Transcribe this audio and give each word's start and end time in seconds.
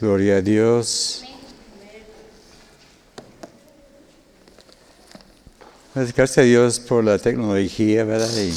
Gloria 0.00 0.38
a 0.38 0.40
Dios. 0.40 1.22
Pues 5.92 6.12
gracias 6.12 6.38
a 6.38 6.42
Dios 6.42 6.80
por 6.80 7.04
la 7.04 7.16
tecnología, 7.16 8.02
¿verdad? 8.02 8.28
Y 8.36 8.52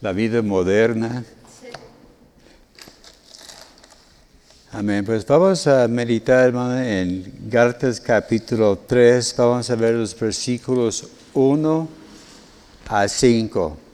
la 0.00 0.12
vida 0.12 0.40
moderna. 0.40 1.22
Amén. 4.72 5.04
Pues 5.04 5.26
vamos 5.26 5.66
a 5.66 5.86
meditar, 5.86 6.46
hermano, 6.46 6.80
en 6.80 7.30
Gálatas 7.46 8.00
capítulo 8.00 8.78
3. 8.86 9.34
Vamos 9.36 9.68
a 9.68 9.74
ver 9.74 9.96
los 9.96 10.18
versículos 10.18 11.06
1 11.34 11.88
a 12.88 13.06
5. 13.06 13.89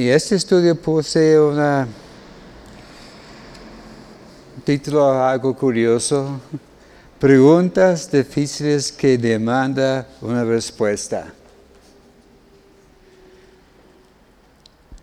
Y 0.00 0.08
este 0.08 0.36
estudio 0.36 0.74
posee 0.76 1.38
un 1.38 1.86
título 4.64 5.12
algo 5.22 5.54
curioso, 5.54 6.40
preguntas 7.18 8.10
difíciles 8.10 8.90
que 8.90 9.18
demanda 9.18 10.08
una 10.22 10.42
respuesta. 10.42 11.30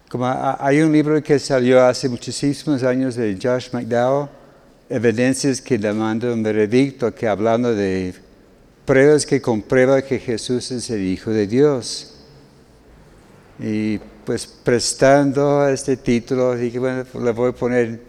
Como 0.10 0.26
hay 0.26 0.82
un 0.82 0.92
libro 0.92 1.22
que 1.22 1.38
salió 1.38 1.86
hace 1.86 2.10
muchísimos 2.10 2.82
años 2.82 3.14
de 3.14 3.38
Josh 3.40 3.70
McDowell, 3.74 4.30
Evidencias 4.90 5.62
que 5.62 5.78
demandan 5.78 6.32
un 6.32 6.42
veredicto, 6.42 7.14
que 7.14 7.28
hablando 7.28 7.72
de 7.76 8.16
pruebas 8.84 9.28
que 9.28 9.40
comprueban 9.40 10.02
que 10.02 10.18
Jesús 10.18 10.72
es 10.72 10.90
el 10.90 11.04
Hijo 11.04 11.30
de 11.30 11.46
Dios. 11.46 12.16
Y 13.60 14.00
pues 14.28 14.46
prestando 14.46 15.66
este 15.70 15.96
título, 15.96 16.54
dije, 16.54 16.80
bueno, 16.80 17.06
le 17.24 17.32
voy 17.32 17.52
a 17.52 17.54
poner 17.54 18.02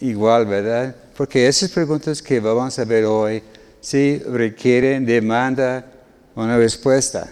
igual, 0.00 0.46
¿verdad? 0.46 0.96
Porque 1.14 1.46
esas 1.46 1.70
preguntas 1.70 2.22
que 2.22 2.40
vamos 2.40 2.78
a 2.78 2.84
ver 2.86 3.04
hoy, 3.04 3.42
sí 3.78 4.22
requieren, 4.26 5.04
demanda 5.04 5.84
una 6.34 6.56
respuesta, 6.56 7.28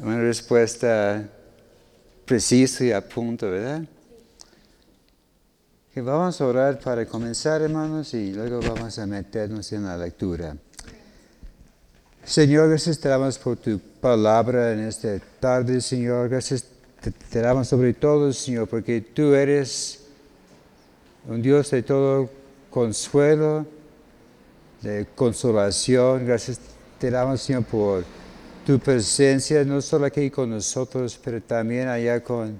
una 0.00 0.18
respuesta 0.18 1.28
precisa 2.24 2.84
y 2.86 2.90
a 2.90 3.00
punto, 3.00 3.48
¿verdad? 3.48 3.82
Que 5.92 6.00
vamos 6.00 6.40
a 6.40 6.46
orar 6.46 6.80
para 6.80 7.06
comenzar, 7.06 7.62
hermanos, 7.62 8.14
y 8.14 8.32
luego 8.32 8.58
vamos 8.62 8.98
a 8.98 9.06
meternos 9.06 9.70
en 9.70 9.84
la 9.84 9.96
lectura. 9.96 10.56
Señor, 12.24 12.70
gracias 12.70 12.98
te 12.98 13.10
por 13.44 13.58
tu 13.58 13.78
palabra 14.00 14.72
en 14.72 14.80
esta 14.80 15.20
tarde, 15.38 15.80
Señor. 15.80 16.30
Gracias 16.30 16.73
te, 17.10 17.40
damos 17.40 17.68
sobre 17.68 17.94
todo, 17.94 18.32
Señor, 18.32 18.68
porque 18.68 19.00
tú 19.00 19.34
eres 19.34 20.04
un 21.26 21.42
Dios 21.42 21.70
de 21.70 21.82
todo 21.82 22.30
consuelo, 22.70 23.66
de 24.82 25.06
consolación. 25.14 26.26
Gracias 26.26 26.60
te 26.98 27.10
damos, 27.10 27.42
Señor, 27.42 27.64
por 27.64 28.04
tu 28.64 28.78
presencia, 28.78 29.64
no 29.64 29.80
solo 29.80 30.06
aquí 30.06 30.30
con 30.30 30.50
nosotros, 30.50 31.20
pero 31.22 31.42
también 31.42 31.88
allá 31.88 32.22
con 32.22 32.58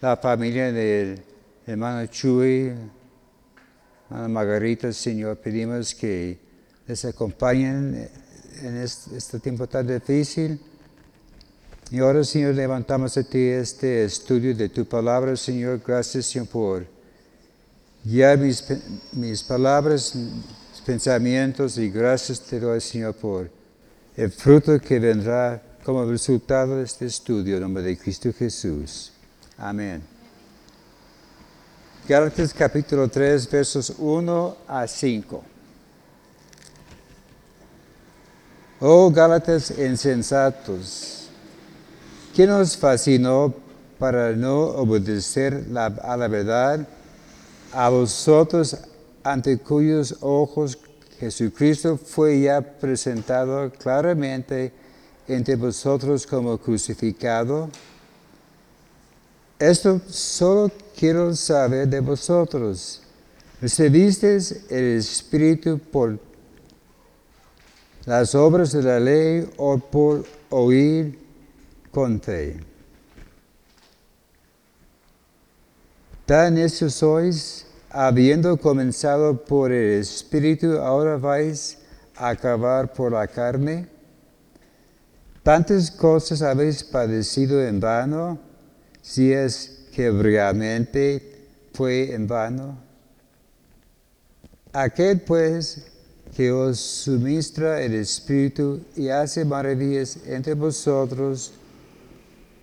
la 0.00 0.16
familia 0.16 0.72
del 0.72 1.20
hermano 1.66 2.06
Chuy, 2.06 2.72
hermana 4.08 4.28
Margarita, 4.28 4.92
Señor. 4.92 5.36
Pedimos 5.38 5.94
que 5.94 6.38
les 6.86 7.04
acompañen 7.04 8.08
en 8.62 8.76
este, 8.76 9.38
tiempo 9.40 9.66
tan 9.66 9.86
difícil. 9.86 10.58
Y 11.90 12.00
ahora, 12.00 12.22
Señor, 12.22 12.54
levantamos 12.54 13.16
a 13.16 13.22
ti 13.22 13.38
este 13.38 14.04
estudio 14.04 14.54
de 14.54 14.68
tu 14.68 14.84
palabra, 14.84 15.34
Señor. 15.36 15.80
Gracias, 15.86 16.26
Señor, 16.26 16.48
por 16.48 16.86
guiar 18.04 18.36
mis, 18.36 18.62
mis 19.12 19.42
palabras, 19.42 20.12
pensamientos, 20.84 21.78
y 21.78 21.88
gracias 21.88 22.40
te 22.42 22.60
doy, 22.60 22.80
Señor, 22.82 23.14
por 23.14 23.50
el 24.16 24.30
fruto 24.30 24.78
que 24.78 24.98
vendrá 24.98 25.62
como 25.82 26.04
resultado 26.04 26.76
de 26.76 26.84
este 26.84 27.06
estudio 27.06 27.56
en 27.56 27.62
nombre 27.62 27.82
de 27.82 27.96
Cristo 27.96 28.30
Jesús. 28.38 29.10
Amén. 29.56 30.02
Gálatas 32.06 32.52
capítulo 32.52 33.08
3, 33.08 33.50
versos 33.50 33.94
1 33.96 34.56
a 34.66 34.86
5. 34.86 35.44
Oh 38.80 39.10
Gálatas 39.10 39.70
insensatos, 39.78 41.17
¿quién 42.38 42.50
nos 42.50 42.76
fascinó 42.76 43.52
para 43.98 44.30
no 44.30 44.60
obedecer 44.60 45.66
a 45.74 46.16
la 46.16 46.28
verdad? 46.28 46.86
A 47.72 47.88
vosotros 47.88 48.76
ante 49.24 49.58
cuyos 49.58 50.14
ojos 50.20 50.78
Jesucristo 51.18 51.98
fue 51.98 52.42
ya 52.42 52.60
presentado 52.60 53.72
claramente 53.72 54.72
entre 55.26 55.56
vosotros 55.56 56.24
como 56.24 56.56
crucificado. 56.58 57.70
Esto 59.58 60.00
solo 60.08 60.70
quiero 60.96 61.34
saber 61.34 61.88
de 61.88 61.98
vosotros. 61.98 63.02
¿Recibisteis 63.60 64.62
el 64.70 64.98
Espíritu 64.98 65.80
por 65.90 66.20
las 68.06 68.32
obras 68.36 68.70
de 68.70 68.82
la 68.84 69.00
ley 69.00 69.50
o 69.56 69.76
por 69.76 70.24
oír 70.50 71.26
con 71.98 72.20
fe? 72.20 72.60
¿Tan 76.26 76.54
necios 76.54 76.94
sois? 76.94 77.66
habiendo 77.90 78.56
comenzado 78.56 79.44
por 79.44 79.72
el 79.72 79.98
Espíritu, 79.98 80.78
ahora 80.78 81.16
vais 81.16 81.78
a 82.14 82.28
acabar 82.28 82.92
por 82.92 83.10
la 83.10 83.26
carne. 83.26 83.88
Tantas 85.42 85.90
cosas 85.90 86.40
habéis 86.42 86.84
padecido 86.84 87.60
en 87.66 87.80
vano, 87.80 88.38
si 89.02 89.32
es 89.32 89.88
que 89.92 90.08
realmente 90.12 91.20
fue 91.72 92.14
en 92.14 92.28
vano. 92.28 92.78
Aquel 94.72 95.20
pues 95.22 95.82
que 96.36 96.52
os 96.52 96.78
suministra 96.78 97.82
el 97.82 97.94
Espíritu 97.94 98.80
y 98.94 99.08
hace 99.08 99.44
maravillas 99.44 100.18
entre 100.26 100.54
vosotros, 100.54 101.57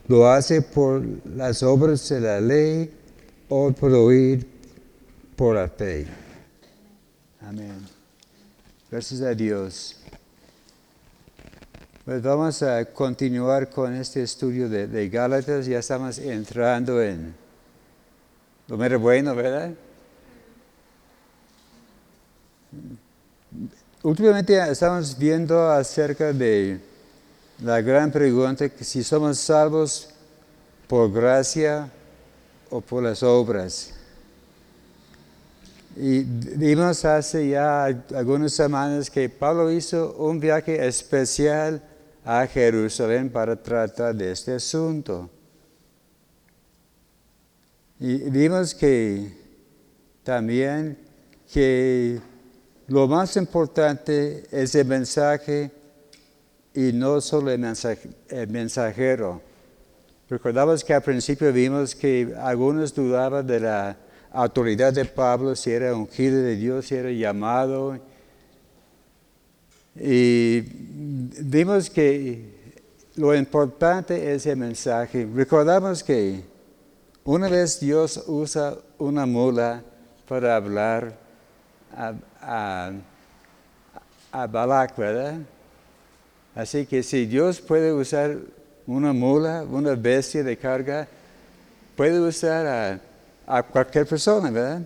lo 0.07 0.29
hace 0.29 0.61
por 0.61 1.03
las 1.25 1.63
obras 1.63 2.07
de 2.09 2.21
la 2.21 2.39
ley 2.39 2.91
o 3.49 3.71
por 3.71 3.91
oír 3.93 4.47
por 5.35 5.55
la 5.55 5.67
fe. 5.67 6.07
Amén. 7.41 7.88
Gracias 8.89 9.21
a 9.21 9.33
Dios. 9.33 9.97
Pues 12.05 12.21
vamos 12.21 12.61
a 12.61 12.85
continuar 12.85 13.69
con 13.69 13.94
este 13.95 14.21
estudio 14.21 14.69
de, 14.69 14.88
de 14.88 15.09
Gálatas. 15.09 15.65
Ya 15.65 15.79
estamos 15.79 16.19
entrando 16.19 17.01
en 17.01 17.33
lo 18.67 18.77
mero 18.77 18.99
bueno, 18.99 19.35
¿verdad? 19.35 19.71
Últimamente 24.03 24.57
estamos 24.69 25.17
viendo 25.17 25.67
acerca 25.67 26.31
de 26.31 26.79
la 27.61 27.81
gran 27.81 28.11
pregunta 28.11 28.67
que 28.69 28.83
si 28.83 29.03
somos 29.03 29.39
salvos 29.39 30.09
por 30.88 31.11
gracia 31.11 31.89
o 32.69 32.81
por 32.81 33.03
las 33.03 33.23
obras. 33.23 33.93
Y 35.95 36.23
vimos 36.23 37.05
hace 37.05 37.49
ya 37.49 37.85
algunas 37.85 38.51
semanas 38.51 39.09
que 39.09 39.29
Pablo 39.29 39.71
hizo 39.71 40.13
un 40.17 40.39
viaje 40.39 40.85
especial 40.85 41.81
a 42.25 42.45
Jerusalén 42.47 43.29
para 43.29 43.56
tratar 43.56 44.13
de 44.13 44.31
este 44.31 44.56
asunto. 44.56 45.30
Y 47.97 48.30
vimos 48.30 48.75
que 48.75 49.31
también 50.24 50.97
que 51.53 52.19
lo 52.88 53.07
más 53.07 53.38
importante 53.38 54.44
es 54.51 54.75
el 54.75 54.85
mensaje 54.85 55.71
y 56.75 56.92
no 56.92 57.22
solo 57.22 57.51
el, 57.51 57.60
mensajero. 58.50 59.42
Recordamos 60.30 60.83
que 60.83 60.94
al 60.94 61.01
principio 61.01 61.51
vimos 61.54 61.95
que 61.95 62.36
algunos 62.38 62.94
dudaban 62.94 63.48
de 63.48 63.62
la 63.62 63.98
autoridad 64.31 64.92
de 64.92 65.06
Pablo, 65.06 65.56
si 65.56 65.72
era 65.72 65.95
ungido 65.95 66.42
de 66.42 66.57
Dios, 66.57 66.88
si 66.88 66.95
era 66.95 67.10
llamado. 67.12 67.98
Y 69.95 70.60
vimos 70.60 71.89
que 71.89 72.81
lo 73.16 73.33
importante 73.33 74.33
es 74.33 74.45
el 74.45 74.57
mensaje. 74.57 75.25
Recordamos 75.33 76.04
que 76.04 76.44
una 77.24 77.48
vez 77.48 77.80
Dios 77.80 78.21
usa 78.28 78.78
una 78.98 79.25
mula 79.25 79.81
para 80.28 80.57
hablar 80.57 81.18
a, 81.95 82.13
a, 82.42 82.92
a 84.33 84.48
Balak, 84.48 84.98
¿verdad? 84.98 85.39
Así 86.56 86.86
que 86.86 87.04
si 87.04 87.25
Dios 87.25 87.60
puede 87.60 87.92
usar 87.92 88.38
una 88.88 89.12
mula, 89.12 89.63
una 89.69 89.94
bestia 89.94 90.42
de 90.42 90.56
carga, 90.56 91.06
puede 91.98 92.19
usar 92.19 93.02
a, 93.46 93.63
cualquier 93.63 94.07
persona, 94.07 94.50
¿verdad? 94.50 94.81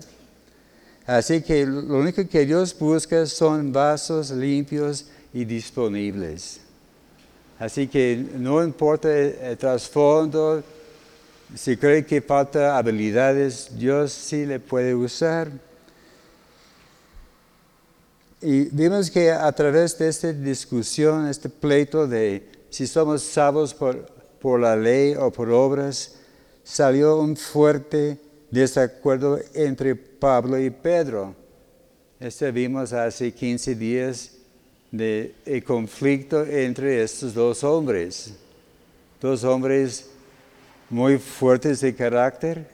Así 1.06 1.40
que 1.40 1.64
lo 1.64 1.98
único 1.98 2.26
que 2.28 2.44
Dios 2.44 2.76
busca 2.76 3.24
son 3.24 3.72
vasos 3.72 4.32
limpios 4.32 5.06
y 5.32 5.44
disponibles. 5.44 6.60
Así 7.58 7.86
que 7.86 8.26
no 8.36 8.64
importa 8.64 9.16
el, 9.16 9.56
trasfondo, 9.56 10.62
si 11.54 11.76
cree 11.76 12.04
que 12.04 12.20
falta 12.20 12.76
habilidades, 12.76 13.70
Dios 13.78 14.12
sí 14.12 14.44
le 14.44 14.58
puede 14.58 14.94
usar. 14.94 15.50
Y 18.42 18.64
vimos 18.70 19.10
que 19.10 19.30
a 19.30 19.52
través 19.52 19.98
de 19.98 20.08
esta 20.08 20.32
discusión, 20.32 21.28
este 21.28 21.50
pleito 21.50 22.06
de 22.06 22.48
si 22.70 22.86
somos 22.86 23.22
salvos 23.22 23.74
por, 23.74 24.06
por 24.40 24.58
la 24.58 24.76
ley 24.76 25.14
o 25.14 25.30
por 25.30 25.50
obras, 25.50 26.14
salió 26.64 27.20
un 27.20 27.36
fuerte 27.36 28.18
desacuerdo 28.50 29.38
entre 29.52 29.94
Pablo 29.94 30.58
y 30.58 30.70
Pedro. 30.70 31.34
Este 32.18 32.50
vimos 32.50 32.94
hace 32.94 33.32
15 33.32 33.74
días 33.74 34.32
de 34.90 35.34
conflicto 35.66 36.42
entre 36.46 37.02
estos 37.02 37.34
dos 37.34 37.62
hombres. 37.62 38.32
Dos 39.20 39.44
hombres 39.44 40.08
muy 40.88 41.18
fuertes 41.18 41.80
de 41.80 41.94
carácter. 41.94 42.66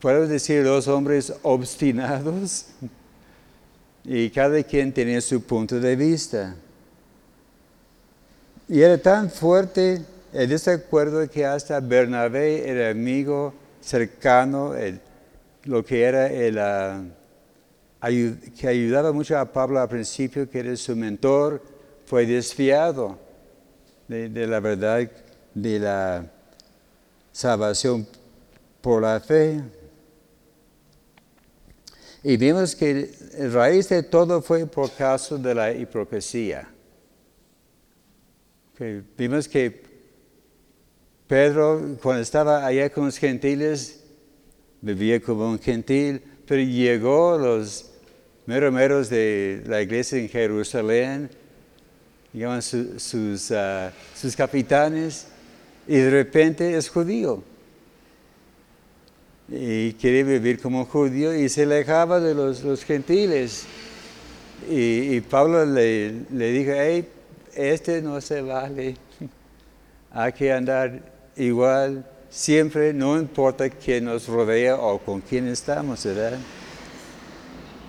Puedo 0.00 0.28
decir 0.28 0.62
dos 0.62 0.86
hombres 0.86 1.32
obstinados. 1.42 2.66
Y 4.06 4.30
cada 4.30 4.62
quien 4.62 4.92
tenía 4.92 5.20
su 5.20 5.42
punto 5.42 5.80
de 5.80 5.96
vista. 5.96 6.54
Y 8.68 8.80
era 8.80 8.98
tan 8.98 9.30
fuerte 9.30 10.00
el 10.32 10.48
desacuerdo 10.48 11.28
que 11.28 11.44
hasta 11.44 11.80
Bernabé, 11.80 12.70
el 12.70 12.90
amigo 12.90 13.52
cercano, 13.80 14.74
lo 15.64 15.84
que 15.84 16.02
era 16.02 16.26
el... 16.28 16.58
Ah, 16.58 17.02
que 18.58 18.68
ayudaba 18.68 19.12
mucho 19.12 19.36
a 19.38 19.44
Pablo 19.44 19.80
al 19.80 19.88
principio, 19.88 20.48
que 20.48 20.60
era 20.60 20.76
su 20.76 20.94
mentor, 20.94 21.60
fue 22.04 22.24
desfiado 22.24 23.18
de, 24.06 24.46
la 24.46 24.60
verdad 24.60 25.10
de 25.54 25.78
la 25.80 26.24
salvación 27.32 28.06
por 28.80 29.02
la 29.02 29.18
fe. 29.18 29.60
Y 32.28 32.36
vimos 32.38 32.74
que 32.74 33.08
el 33.38 33.52
raíz 33.52 33.88
de 33.88 34.02
todo 34.02 34.42
fue 34.42 34.66
por 34.66 34.90
causa 34.90 35.36
de 35.36 35.54
la 35.54 35.72
hipocresía. 35.72 36.68
vimos 39.16 39.46
que 39.46 39.80
Pedro, 41.28 41.96
cuando 42.02 42.22
estaba 42.22 42.66
allá 42.66 42.90
con 42.90 43.04
los 43.04 43.16
gentiles, 43.16 44.02
vivía 44.80 45.22
como 45.22 45.48
un 45.48 45.60
gentil, 45.60 46.20
pero 46.44 46.60
llegó 46.64 47.38
los 47.38 47.92
meros 48.44 49.08
de 49.08 49.62
la 49.64 49.80
iglesia 49.80 50.18
en 50.18 50.28
Jerusalén, 50.28 51.30
llaman 52.32 52.60
sus, 52.60 53.52
ah, 53.52 53.92
sus 54.16 54.34
capitanes, 54.34 55.28
y 55.86 55.94
de 55.94 56.10
repente 56.10 56.76
es 56.76 56.88
judío. 56.88 57.44
Y 59.48 59.92
quiere 59.94 60.24
vivir 60.24 60.60
como 60.60 60.84
judío 60.84 61.34
y 61.34 61.48
se 61.48 61.62
alejaba 61.62 62.20
de 62.20 62.34
los, 62.34 62.64
los 62.64 62.84
gentiles. 62.84 63.64
Y, 64.68 65.20
Pablo 65.20 65.64
le, 65.64 66.12
le 66.32 66.50
dijo, 66.50 66.72
hey, 66.74 67.06
este 67.54 68.02
no 68.02 68.20
se 68.20 68.42
vale, 68.42 68.96
hay 70.10 70.32
que 70.32 70.52
andar 70.52 71.00
igual 71.36 72.04
siempre, 72.30 72.92
no 72.92 73.18
importa 73.18 73.68
quién 73.70 74.04
nos 74.04 74.26
rodea 74.28 74.76
o 74.76 74.98
con 74.98 75.20
quién 75.20 75.48
estamos, 75.48 76.04
¿verdad? 76.04 76.38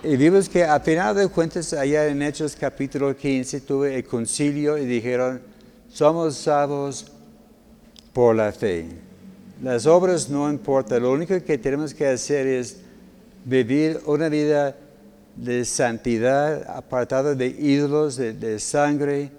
Y 0.02 0.16
vimos 0.16 0.48
que 0.48 0.62
a 0.62 0.78
final 0.78 1.16
de 1.16 1.28
cuentas, 1.28 1.72
allá 1.72 2.06
en 2.06 2.22
Hechos 2.22 2.54
capítulo 2.54 3.16
15, 3.16 3.60
tuve 3.62 3.96
el 3.96 4.04
concilio 4.04 4.78
y 4.78 4.86
dijeron, 4.86 5.42
somos 5.90 6.36
salvos 6.36 7.10
por 8.12 8.36
la 8.36 8.52
fe. 8.52 9.07
Las 9.62 9.86
obras 9.86 10.28
no 10.28 10.48
importan, 10.48 11.02
lo 11.02 11.10
único 11.10 11.42
que 11.42 11.58
tenemos 11.58 11.92
que 11.92 12.06
hacer 12.06 12.46
es 12.46 12.76
vivir 13.44 14.00
una 14.06 14.28
vida 14.28 14.76
de 15.34 15.64
santidad, 15.64 16.68
apartada 16.68 17.34
de 17.34 17.46
ídolos, 17.48 18.16
de, 18.16 18.58
sangre 18.60 19.30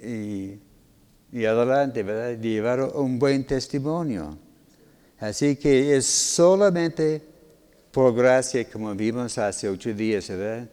y, 0.00 1.44
adelante, 1.44 2.02
¿verdad? 2.02 2.40
llevar 2.40 2.80
un 2.82 3.18
buen 3.18 3.46
testimonio. 3.46 4.36
Así 5.20 5.54
que 5.54 5.96
es 5.96 6.04
solamente 6.04 7.22
por 7.92 8.14
gracia, 8.14 8.68
como 8.68 8.92
vimos 8.94 9.38
hace 9.38 9.68
ocho 9.68 9.94
días, 9.94 10.28
¿verdad? 10.28 10.68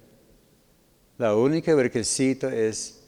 La 1.19 1.35
única 1.35 1.75
requisito 1.75 2.49
es 2.49 2.99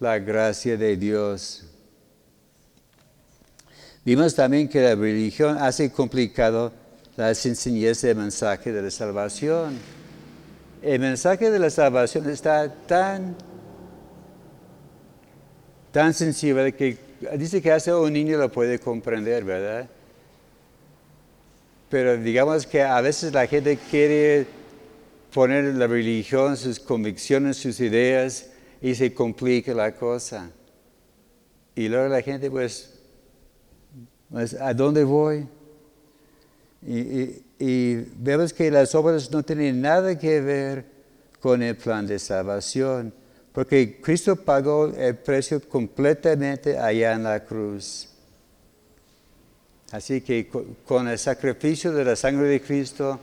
la 0.00 0.18
gracia 0.18 0.76
de 0.76 0.96
Dios. 0.96 1.71
Vimos 4.04 4.34
también 4.34 4.68
que 4.68 4.80
la 4.80 4.94
religión 4.94 5.58
hace 5.58 5.90
complicado 5.92 6.72
las 7.16 7.44
enseñanzas 7.46 8.02
del 8.02 8.16
mensaje 8.16 8.72
de 8.72 8.82
la 8.82 8.90
salvación. 8.90 9.78
El 10.82 11.00
mensaje 11.00 11.50
de 11.50 11.58
la 11.58 11.70
salvación 11.70 12.28
está 12.28 12.72
tan, 12.86 13.36
tan 15.92 16.12
sensible 16.12 16.72
que 16.72 16.98
dice 17.36 17.62
que 17.62 17.70
hasta 17.70 17.96
un 17.96 18.12
niño 18.12 18.38
lo 18.38 18.50
puede 18.50 18.78
comprender, 18.78 19.44
¿verdad? 19.44 19.88
pero 21.92 22.16
digamos 22.16 22.66
que 22.66 22.80
a 22.80 23.02
veces 23.02 23.34
la 23.34 23.46
gente 23.46 23.78
quiere 23.90 24.46
poner 25.30 25.74
la 25.74 25.86
religión, 25.86 26.56
sus 26.56 26.80
convicciones, 26.80 27.58
sus 27.58 27.80
ideas 27.80 28.46
y 28.80 28.94
se 28.94 29.12
complica 29.12 29.74
la 29.74 29.94
cosa. 29.94 30.50
Y 31.76 31.90
luego 31.90 32.08
la 32.08 32.22
gente 32.22 32.50
pues, 32.50 32.91
¿a 34.60 34.74
dónde 34.74 35.04
voy? 35.04 35.46
Y, 36.84 37.42
y, 37.58 37.94
vemos 38.16 38.52
que 38.52 38.70
las 38.70 38.94
obras 38.94 39.30
no 39.30 39.42
tienen 39.42 39.80
nada 39.80 40.18
que 40.18 40.40
ver 40.40 40.84
con 41.40 41.62
el 41.62 41.76
plan 41.76 42.06
de 42.06 42.18
salvación, 42.18 43.12
porque 43.52 44.00
Cristo 44.00 44.34
pagó 44.36 44.86
el 44.86 45.16
precio 45.16 45.60
completamente 45.68 46.78
allá 46.78 47.12
en 47.12 47.22
la 47.22 47.44
cruz. 47.44 48.08
Así 49.92 50.22
que 50.22 50.48
con 50.86 51.06
el 51.06 51.18
sacrificio 51.18 51.92
de 51.92 52.04
la 52.04 52.16
sangre 52.16 52.48
de 52.48 52.60
Cristo, 52.62 53.20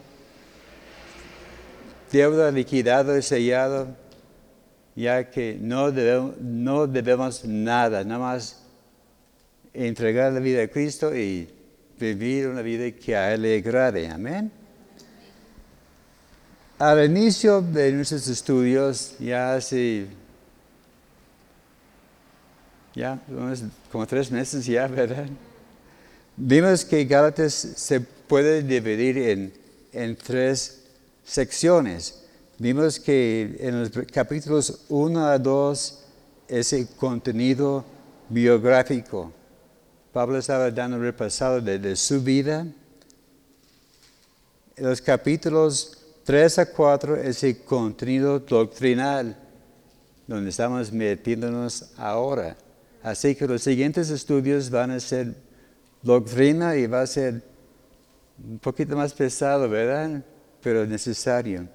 deuda 2.12 2.52
liquidado 2.52 3.18
y 3.18 3.22
sellado, 3.22 3.88
ya 4.96 5.30
que 5.30 5.58
no 5.60 5.92
debemos, 5.92 6.38
no 6.38 6.88
debemos 6.88 7.44
nada, 7.46 8.04
nada 8.04 8.20
más 8.20 8.59
entregar 9.74 10.34
la 10.34 10.40
vida 10.40 10.64
a 10.64 10.68
Cristo 10.68 11.16
y 11.16 11.48
vivir 12.00 12.48
una 12.48 12.62
vida 12.62 12.92
que 12.92 13.16
a 13.16 13.34
Él 13.34 13.42
le 13.44 13.58
agrade. 13.58 14.08
Amén. 14.10 14.52
Al 16.78 17.04
inicio 17.06 17.62
de 17.62 17.92
nuestros 17.92 18.28
estudios, 18.28 19.16
ya 19.20 19.56
hace 19.56 20.08
ya 22.96 23.20
como 23.92 24.06
tres 24.08 24.32
meses 24.32 24.66
ya, 24.66 24.88
¿verdad? 24.88 25.28
Vimos 26.36 26.86
que 26.86 27.06
Gálatas 27.06 27.54
se 27.54 28.00
puede 28.00 28.64
dividir 28.64 29.52
en, 29.92 30.16
tres 30.16 30.84
secciones. 31.24 32.24
Vimos 32.58 33.00
que 33.00 33.58
en 33.60 33.82
los 33.82 33.90
capítulos 34.12 34.86
1 34.90 35.28
a 35.28 35.38
2 35.38 36.00
es 36.48 36.74
el 36.74 36.88
contenido 36.88 37.84
biográfico. 38.30 39.34
Pablo 40.12 40.40
estaba 40.40 40.72
dando 40.72 40.98
un 40.98 41.04
repasado 41.04 41.62
de, 41.62 41.96
su 41.96 42.22
vida. 42.24 42.66
Los 44.78 45.02
capítulos 45.02 45.98
3 46.24 46.60
a 46.60 46.66
4 46.72 47.18
es 47.18 47.44
el 47.44 47.64
contenido 47.64 48.40
doctrinal, 48.40 49.38
donde 50.26 50.50
estamos 50.50 50.92
metiéndonos 50.92 51.92
ahora. 51.96 52.58
Así 53.04 53.36
que 53.36 53.48
los 53.48 53.62
siguientes 53.62 54.10
estudios 54.10 54.70
van 54.72 54.92
a 54.92 55.00
ser 55.00 55.36
doctrina 56.02 56.76
y 56.76 56.88
va 56.88 57.02
a 57.02 57.08
ser 57.08 57.44
un 58.44 58.58
poquito 58.58 58.96
más 58.96 59.14
pesado, 59.14 59.70
¿verdad? 59.70 60.24
Pero 60.64 60.88
necesario. 60.88 61.68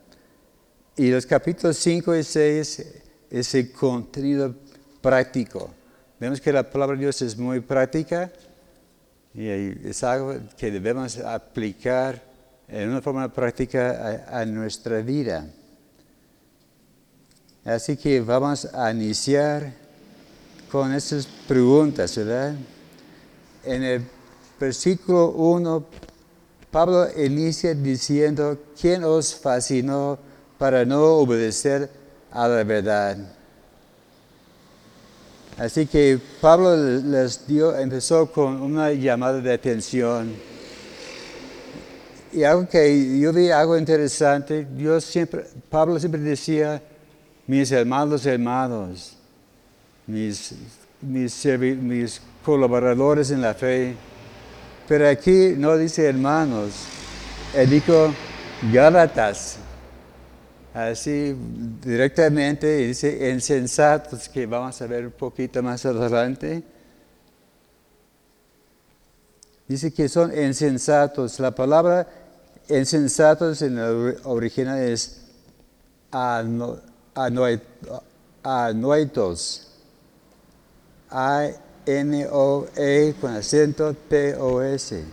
Y 0.96 1.10
los 1.10 1.24
capítulos 1.24 1.76
5 1.76 2.16
y 2.16 2.24
6 2.24 2.86
es 3.30 3.54
el 3.54 3.70
contenido 3.70 4.54
práctico. 5.00 5.70
Vemos 6.20 6.40
que 6.40 6.52
la 6.52 6.68
palabra 6.68 6.96
de 6.96 7.02
Dios 7.02 7.20
es 7.22 7.36
muy 7.36 7.60
práctica 7.60 8.30
y 9.34 9.48
es 9.48 10.04
algo 10.04 10.36
que 10.56 10.70
debemos 10.70 11.18
aplicar 11.18 12.22
en 12.68 12.88
una 12.88 13.02
forma 13.02 13.32
práctica 13.32 14.24
a, 14.28 14.44
nuestra 14.44 15.00
vida. 15.00 15.46
Así 17.64 17.96
que 17.96 18.20
vamos 18.20 18.66
a 18.72 18.92
iniciar 18.92 19.72
con 20.70 20.92
estas 20.92 21.26
preguntas, 21.48 22.16
¿verdad? 22.16 22.54
En 23.64 23.82
el 23.82 24.06
versículo 24.60 25.30
1, 25.30 25.86
Pablo 26.70 27.08
inicia 27.16 27.74
diciendo, 27.74 28.58
¿quién 28.80 29.02
os 29.02 29.34
fascinó 29.34 30.18
para 30.58 30.84
no 30.84 31.02
obedecer 31.14 31.90
a 32.30 32.46
la 32.46 32.62
verdad? 32.62 33.18
Así 35.56 35.86
que 35.86 36.18
Pablo 36.40 36.76
les 36.76 37.46
dio, 37.46 37.76
empezó 37.76 38.26
con 38.26 38.60
una 38.60 38.90
llamada 38.92 39.40
de 39.40 39.52
atención. 39.52 40.34
Y 42.32 42.42
algo 42.42 42.68
que 42.68 43.20
yo 43.20 43.32
vi 43.32 43.50
algo 43.50 43.78
interesante, 43.78 44.66
Dios 44.76 45.04
siempre, 45.04 45.44
Pablo 45.70 46.00
siempre 46.00 46.20
decía, 46.20 46.82
mis 47.46 47.70
hermanos, 47.70 48.26
hermanos, 48.26 49.16
mis, 50.08 50.54
mis, 51.00 51.46
mis 51.60 52.20
colaboradores 52.44 53.30
en 53.30 53.40
la 53.40 53.54
fe. 53.54 53.94
Pero 54.88 55.08
aquí 55.08 55.54
no 55.56 55.76
dice 55.76 56.06
hermanos, 56.06 56.72
él 57.54 57.70
dijo 57.70 58.12
Gálatas. 58.72 59.58
Así 60.74 61.34
directamente 61.84 62.66
dice 62.78 63.30
insensatos, 63.30 64.28
que 64.28 64.44
vamos 64.44 64.82
a 64.82 64.86
ver 64.88 65.06
un 65.06 65.12
poquito 65.12 65.62
más 65.62 65.86
adelante. 65.86 66.64
Dice 69.68 69.92
que 69.94 70.08
son 70.08 70.36
insensatos. 70.36 71.38
La 71.38 71.52
palabra 71.52 72.08
insensatos 72.68 73.62
en 73.62 73.78
el 73.78 74.16
original 74.24 74.80
es 74.80 75.20
anoitos. 78.42 79.68
A-N-O-E 81.08 81.54
con 83.20 83.30
acento 83.30 83.94
T-O-S. 83.94 85.04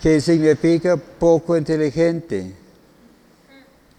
Que 0.00 0.18
significa 0.22 0.96
poco 0.96 1.58
inteligente. 1.58 2.65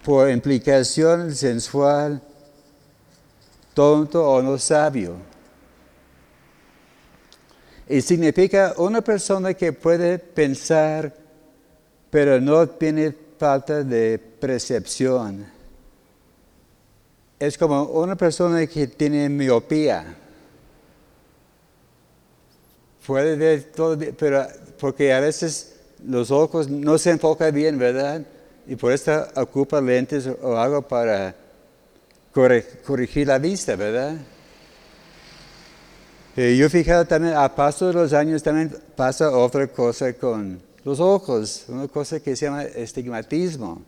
Por 0.07 0.29
implicación 0.29 1.35
sensual, 1.35 2.21
tonto 3.73 4.23
o 4.23 4.41
no 4.41 4.57
sabio. 4.57 5.17
Y 7.89 7.99
significa 7.99 8.73
una 8.77 9.01
persona 9.01 9.53
que 9.53 9.73
puede 9.73 10.17
pensar 10.17 11.27
pero 12.09 12.39
no 12.39 12.67
tiene 12.67 13.13
falta 13.37 13.83
de 13.83 14.17
percepción. 14.17 15.45
Es 17.39 17.57
como 17.57 17.83
una 17.83 18.15
persona 18.15 18.65
que 18.65 18.87
tiene 18.87 19.29
miopía. 19.29 20.15
Puede 23.05 23.35
ver 23.35 23.71
todo, 23.75 23.97
pero 24.17 24.47
porque 24.79 25.13
a 25.13 25.19
veces 25.19 25.75
los 26.05 26.31
ojos 26.31 26.69
no 26.69 26.97
se 26.97 27.11
enfocan 27.11 27.53
bien, 27.53 27.77
¿verdad? 27.77 28.21
Y 28.67 28.75
por 28.75 28.91
eso 28.91 29.25
ocupa 29.35 29.79
lentes 29.79 30.27
o 30.41 30.57
algo 30.57 30.81
para 30.81 31.33
corregir 32.33 33.27
la 33.27 33.39
vista, 33.39 33.75
¿verdad? 33.75 34.17
Yo 36.35 36.43
he 36.43 36.69
fijado 36.69 37.05
también, 37.05 37.33
a 37.33 37.55
paso 37.55 37.87
de 37.87 37.93
los 37.93 38.13
años 38.13 38.43
también 38.43 38.75
pasa 38.95 39.31
otra 39.31 39.65
cosa 39.67 40.13
con 40.13 40.61
los 40.83 40.99
ojos, 40.99 41.65
una 41.67 41.87
cosa 41.87 42.19
que 42.19 42.35
se 42.35 42.45
llama 42.45 42.63
estigmatismo. 42.63 43.81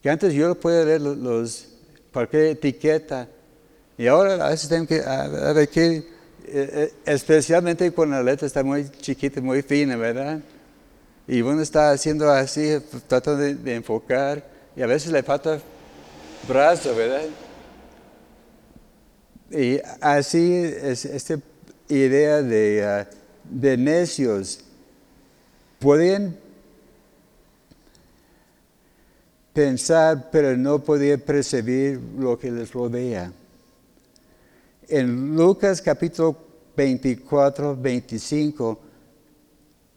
Que 0.00 0.10
antes 0.10 0.32
yo 0.32 0.54
podía 0.54 0.84
leer 0.84 1.00
los, 1.00 1.68
cualquier 2.12 2.46
etiqueta 2.46 3.28
y 3.96 4.06
ahora 4.06 4.46
a 4.46 4.50
veces 4.50 4.68
tengo 4.68 4.86
que 4.86 5.00
ver 5.00 5.68
que, 5.68 5.96
eh, 5.96 6.04
eh, 6.46 6.92
especialmente 7.04 7.90
cuando 7.90 8.16
la 8.16 8.22
letra 8.22 8.46
está 8.46 8.62
muy 8.62 8.88
chiquita, 9.00 9.40
muy 9.40 9.62
fina, 9.62 9.96
¿verdad? 9.96 10.40
Y 11.28 11.42
uno 11.42 11.60
está 11.60 11.90
haciendo 11.90 12.30
así, 12.30 12.78
tratando 13.06 13.42
de, 13.42 13.74
enfocar 13.74 14.42
y 14.74 14.80
a 14.80 14.86
veces 14.86 15.12
le 15.12 15.22
falta 15.22 15.60
brazo, 16.48 16.96
¿verdad? 16.96 17.26
Y 19.50 19.78
así 20.00 20.54
es 20.54 21.04
esta 21.04 21.38
idea 21.88 22.42
de, 22.42 22.84
ah, 22.84 23.08
de 23.44 23.76
necios 23.76 24.60
Podían 25.78 26.36
pensar, 29.52 30.28
pero 30.32 30.56
no 30.56 30.80
podían 30.82 31.20
percibir 31.20 32.00
lo 32.18 32.36
que 32.36 32.50
les 32.50 32.72
rodea. 32.72 33.32
En 34.88 35.36
Lucas 35.36 35.80
capítulo 35.80 36.36
24, 36.76 37.76
25, 37.76 38.80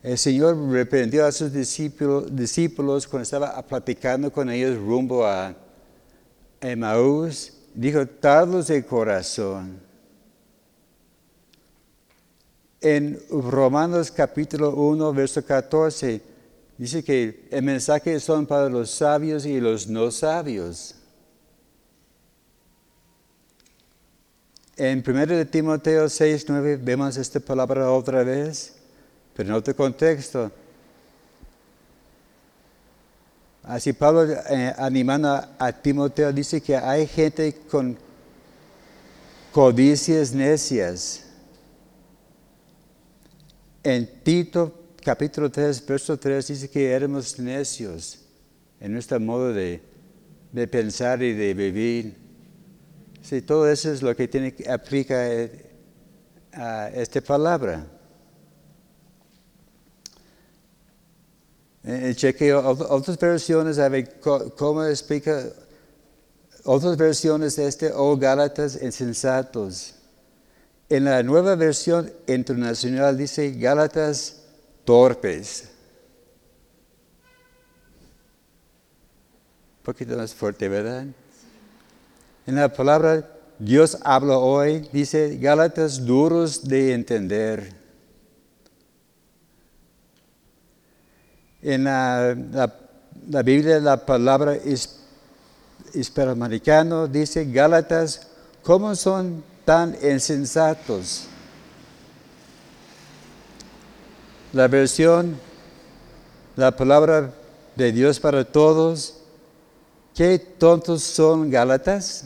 el 0.03 0.17
Señor 0.17 0.57
reprendió 0.69 1.25
a 1.25 1.31
sus 1.31 1.51
discípulos, 1.53 3.07
cuando 3.07 3.23
estaba 3.23 3.61
platicando 3.67 4.31
con 4.31 4.49
ellos 4.49 4.77
rumbo 4.77 5.25
a 5.25 5.55
Emmaús. 6.59 7.53
Dijo, 7.73 8.05
tardos 8.05 8.67
de 8.67 8.85
corazón 8.85 9.91
en 12.81 13.21
Romanos 13.29 14.09
capítulo 14.09 14.71
1, 14.71 15.13
verso 15.13 15.45
14, 15.45 16.19
dice 16.77 17.03
que 17.03 17.47
el 17.51 17.61
mensaje 17.61 18.19
son 18.19 18.47
para 18.47 18.69
los 18.69 18.89
sabios 18.89 19.45
y 19.45 19.59
los 19.59 19.87
no 19.87 20.09
sabios. 20.09 20.95
En 24.75 25.03
1 25.05 25.45
Timoteo 25.47 26.09
6, 26.09 26.45
9 26.49 26.77
vemos 26.77 27.17
esta 27.17 27.39
palabra 27.39 27.91
otra 27.91 28.23
vez, 28.23 28.80
pero 29.35 29.49
en 29.49 29.55
otro 29.55 29.75
contexto. 29.75 30.51
Así 33.63 33.93
Pablo 33.93 34.23
eh, 34.23 34.73
animando 34.77 35.29
a 35.59 35.71
Timoteo 35.71 36.33
dice 36.33 36.61
que 36.61 36.75
hay 36.75 37.05
gente 37.05 37.53
con 37.69 37.97
codicias 39.51 40.33
necias 40.33 41.25
en 43.83 44.07
Tito 44.23 44.81
capítulo 45.03 45.49
3, 45.49 45.85
verso 45.85 46.17
3 46.17 46.47
dice 46.47 46.69
que 46.69 46.91
éramos 46.91 47.39
necios 47.39 48.19
en 48.79 48.93
nuestro 48.93 49.19
modo 49.19 49.53
de, 49.53 49.81
pensar 50.69 51.21
y 51.21 51.33
de 51.33 51.53
vivir. 51.53 52.15
Sí, 53.21 53.41
todo 53.41 53.69
eso 53.69 53.91
es 53.91 54.01
lo 54.01 54.15
que 54.15 54.27
tiene 54.27 54.55
aplica 54.69 55.31
eh, 55.31 55.71
a 56.51 56.89
esta 56.89 57.21
palabra. 57.21 57.85
Eh, 61.83 62.13
cheque 62.15 62.53
otras 62.53 63.17
versiones, 63.17 63.79
a 63.79 63.89
ver 63.89 64.19
cómo 64.19 64.83
explica 64.85 65.43
otras 66.63 66.95
versiones 66.95 67.55
de 67.55 67.67
este, 67.67 67.91
oh 67.93 68.15
Gálatas 68.17 68.79
insensatos. 68.81 69.95
En 70.89 71.05
la 71.05 71.23
nueva 71.23 71.55
versión 71.55 72.11
internacional 72.27 73.17
dice 73.17 73.51
Gálatas 73.53 74.43
torpes. 74.85 75.69
Un 79.79 79.83
poquito 79.83 80.15
más 80.15 80.35
fuerte, 80.35 80.69
¿verdad? 80.69 81.05
En 82.45 82.55
la 82.55 82.71
palabra 82.71 83.27
Dios 83.57 83.97
habla 84.03 84.37
hoy, 84.37 84.87
dice 84.91 85.37
Gálatas 85.37 86.05
duros 86.05 86.67
de 86.67 86.93
entender. 86.93 87.80
En 91.63 91.83
la, 91.83 92.35
la, 93.29 93.41
Biblia 93.43 93.79
la 93.79 94.05
palabra 94.05 94.57
hispanoamericano 95.93 97.07
dice 97.07 97.45
Gálatas, 97.45 98.27
¿cómo 98.63 98.95
son 98.95 99.43
tan 99.65 99.95
insensatos. 100.01 101.25
La 104.53 104.67
versión, 104.67 105.37
la 106.55 106.75
palabra 106.75 107.31
de 107.75 107.91
Dios 107.91 108.19
para 108.19 108.43
todos, 108.43 109.19
¿qué 110.15 110.39
tontos 110.39 111.03
son 111.03 111.49
Gálatas? 111.49 112.25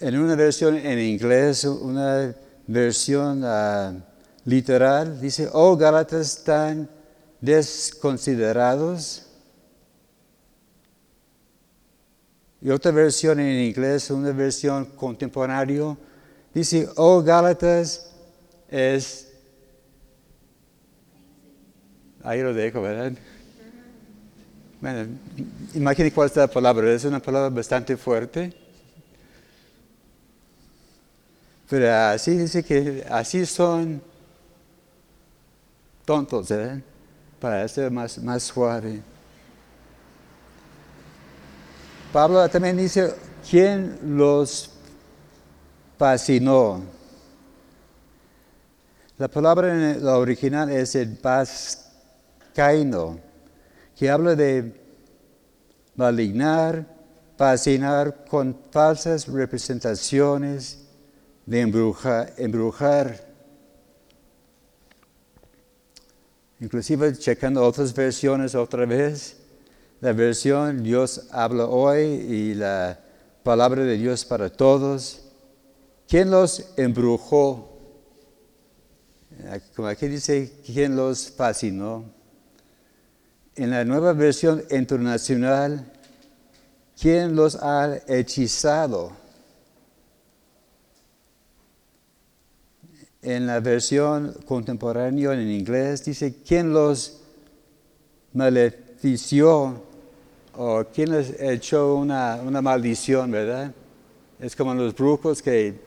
En 0.00 0.18
una 0.18 0.34
versión 0.34 0.76
en 0.76 0.98
inglés, 0.98 1.64
una 1.64 2.34
versión 2.66 3.42
ah, 3.44 3.94
literal, 4.44 5.20
dice, 5.20 5.48
oh 5.52 5.76
Gálatas 5.76 6.44
tan 6.44 6.88
desconsiderados. 7.40 9.26
Y 12.60 12.70
otra 12.70 12.92
versión 12.92 13.40
en 13.40 13.66
inglés, 13.66 14.10
una 14.10 14.32
versión 14.32 14.86
contemporánea, 14.86 15.96
dice, 16.52 16.88
oh 16.96 17.22
Gálatas 17.22 18.10
es... 18.68 19.28
Ahí 22.22 22.40
lo 22.40 22.54
dejo, 22.54 22.80
¿verdad? 22.80 23.12
Bueno, 24.80 25.06
imagínate 25.74 26.14
cuál 26.14 26.30
es 26.30 26.36
la 26.36 26.46
palabra, 26.46 26.90
es 26.90 27.04
una 27.04 27.20
palabra 27.20 27.50
bastante 27.50 27.98
fuerte. 27.98 28.52
Pero 31.68 31.92
así 31.92 32.36
dice 32.36 32.62
que 32.62 33.04
así 33.10 33.44
son 33.44 34.02
tontos, 36.04 36.48
¿verdad? 36.48 36.80
Para 37.40 37.66
ser 37.68 37.90
más, 37.90 38.18
más 38.18 38.42
suave. 38.42 39.02
Pablo 42.12 42.48
también 42.48 42.76
dice, 42.76 43.14
¿quién 43.48 43.98
los 44.16 44.70
fascinó? 45.98 46.82
La 49.18 49.28
palabra 49.28 49.74
en 49.74 50.04
la 50.04 50.18
original 50.18 50.70
es 50.70 50.94
el 50.94 51.16
pascaino, 51.16 51.60
que 53.96 54.10
habla 54.10 54.34
de 54.34 54.80
malignar, 55.96 56.86
fascinar 57.36 58.24
con 58.28 58.56
falsas 58.70 59.28
representaciones, 59.28 60.80
de 61.46 61.60
embrujar. 61.60 63.33
Inclusive 66.60 67.18
checando 67.18 67.64
otras 67.64 67.92
versiones 67.94 68.54
otra 68.54 68.86
vez, 68.86 69.36
la 70.00 70.12
versión 70.12 70.82
Dios 70.82 71.26
habla 71.30 71.66
hoy 71.66 72.02
y 72.02 72.54
la 72.54 73.00
palabra 73.42 73.82
de 73.82 73.96
Dios 73.96 74.24
para 74.24 74.50
todos. 74.50 75.22
¿Quién 76.08 76.30
los 76.30 76.72
embrujó? 76.76 77.70
Como 79.74 79.88
aquí 79.88 80.06
dice, 80.06 80.52
¿quién 80.64 80.94
los 80.94 81.30
fascinó? 81.30 82.04
En 83.56 83.70
la 83.70 83.84
nueva 83.84 84.12
versión 84.12 84.64
internacional, 84.70 85.92
¿quién 87.00 87.34
los 87.34 87.56
ha 87.56 87.98
hechizado? 88.06 89.23
En 93.24 93.46
la 93.46 93.58
versión 93.60 94.36
contemporánea 94.44 95.32
en 95.32 95.50
inglés 95.50 96.04
dice, 96.04 96.34
¿quién 96.46 96.74
los 96.74 97.22
malefició? 98.34 99.82
¿O 100.54 100.84
quién 100.94 101.10
les 101.10 101.40
echó 101.40 101.94
una, 101.94 102.36
maldición, 102.60 103.30
verdad? 103.30 103.72
Es 104.38 104.54
como 104.54 104.74
los 104.74 104.94
brujos 104.94 105.40
que 105.40 105.80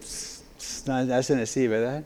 hacen 1.14 1.40
así, 1.40 1.68
¿verdad? 1.68 2.04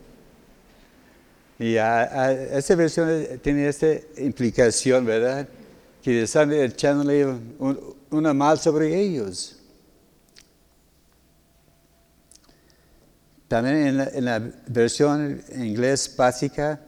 Y 1.57 1.75
esa 1.75 2.75
versión 2.75 3.39
tiene 3.41 3.69
esta 3.69 3.87
implicación, 4.17 5.05
¿verdad? 5.05 5.47
Que 6.03 6.23
están 6.23 6.51
echándole 6.51 7.25
una 8.09 8.33
mal 8.33 8.59
sobre 8.59 8.99
ellos. 8.99 9.60
También 13.51 13.99
en 13.99 14.25
la, 14.25 14.37
en 14.37 14.55
versión 14.67 15.43
en 15.49 15.65
inglés 15.65 16.15
básica, 16.15 16.79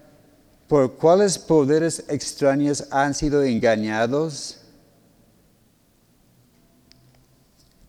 ¿por 0.65 0.93
cuáles 0.93 1.37
poderes 1.37 2.05
extraños 2.07 2.87
han 2.89 3.13
sido 3.13 3.43
engañados? 3.43 4.61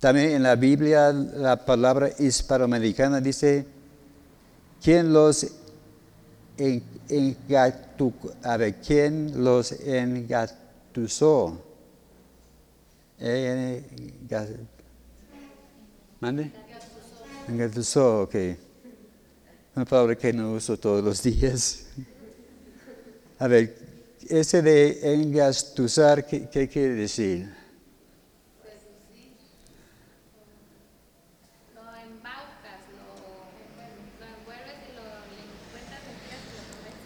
También 0.01 0.33
en 0.33 0.43
la 0.43 0.57
Biblia 0.57 1.13
la 1.13 1.65
palabra 1.65 2.11
hispanoamericana 2.19 3.21
dice, 3.21 3.65
¿quién 4.83 5.13
los 5.13 5.47
engatu, 6.59 8.13
a 8.43 8.59
¿quién 8.85 9.45
los 9.45 9.71
engatusó? 9.71 11.63
Eh, 13.21 13.85
¿Mande? 16.19 16.51
Engatusó, 17.47 18.23
ok. 18.23 18.35
Una 19.77 19.85
palabra 19.85 20.15
que 20.15 20.33
no 20.33 20.53
uso 20.53 20.77
todos 20.77 21.03
los 21.03 21.21
días. 21.21 21.87
A 23.41 23.49
ver, 23.49 23.77
ese 24.29 24.63
de 24.63 25.15
engastusar, 25.15 26.25
¿qué, 26.25 26.69
quiere 26.69 26.95
decir? 26.95 27.53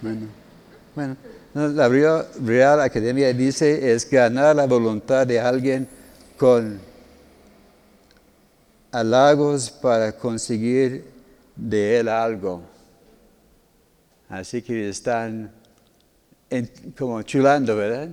Bueno, 0.02 0.28
bueno. 0.94 1.16
La 1.54 1.88
Real 1.88 2.80
Academia 2.82 3.32
dice 3.32 3.92
es 3.92 4.08
ganar 4.08 4.54
la 4.54 4.66
voluntad 4.66 5.26
de 5.26 5.40
alguien 5.40 5.88
con 6.36 6.78
halagos 8.92 9.70
para 9.70 10.12
conseguir 10.12 11.07
de 11.58 11.98
él 11.98 12.08
algo. 12.08 12.62
Así 14.28 14.62
que 14.62 14.88
están 14.88 15.50
como 16.96 17.20
chulando, 17.22 17.76
¿verdad? 17.76 18.08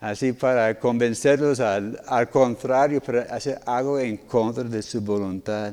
Así 0.00 0.32
para 0.32 0.78
convencerlos 0.78 1.58
al, 1.60 2.00
al 2.06 2.30
contrario, 2.30 3.00
para 3.00 3.22
hacer 3.22 3.60
algo 3.66 3.98
en 3.98 4.18
contra 4.18 4.64
de 4.64 4.82
su 4.82 5.00
voluntad. 5.00 5.72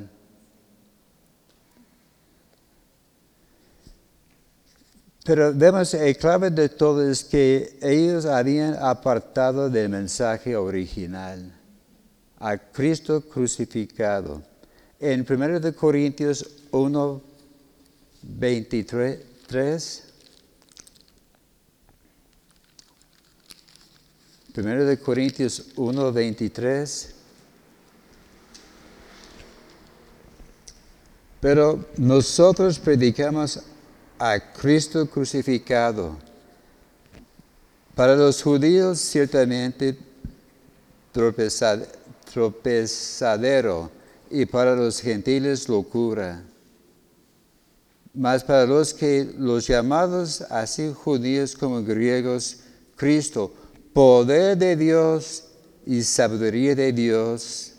Pero 5.26 5.54
vemos, 5.54 5.94
el 5.94 6.18
clave 6.18 6.50
de 6.50 6.68
todo 6.68 7.10
es 7.10 7.24
que 7.24 7.78
ellos 7.82 8.26
habían 8.26 8.76
apartado 8.76 9.70
del 9.70 9.90
mensaje 9.90 10.56
original, 10.56 11.54
a 12.40 12.58
Cristo 12.58 13.22
crucificado. 13.22 14.42
En 15.06 15.26
1 15.30 15.76
Corintios 15.76 16.50
1, 16.72 17.22
23, 18.22 19.20
1 24.56 25.00
Corintios 25.04 25.66
1, 25.76 26.14
23. 26.14 27.16
Pero 31.42 31.86
nosotros 31.98 32.80
predicamos 32.80 33.60
a 34.18 34.40
Cristo 34.54 35.06
crucificado. 35.10 36.18
Para 37.94 38.16
los 38.16 38.42
judíos 38.42 39.00
ciertamente 39.00 39.98
tropezadero 41.12 41.92
y 44.34 44.48
para 44.48 44.76
los 44.76 45.00
gentiles 45.00 45.70
locura. 45.70 46.44
Mas 48.16 48.44
para 48.44 48.66
los 48.66 48.92
que 48.92 49.32
los 49.38 49.68
llamados 49.68 50.42
así 50.50 50.92
judíos 50.92 51.56
como 51.56 51.84
griegos, 51.84 52.58
Cristo, 52.96 53.54
poder 53.94 54.58
de 54.58 54.76
Dios 54.76 55.46
y 55.86 56.02
sabiduría 56.02 56.74
de 56.74 56.92
Dios, 56.92 57.74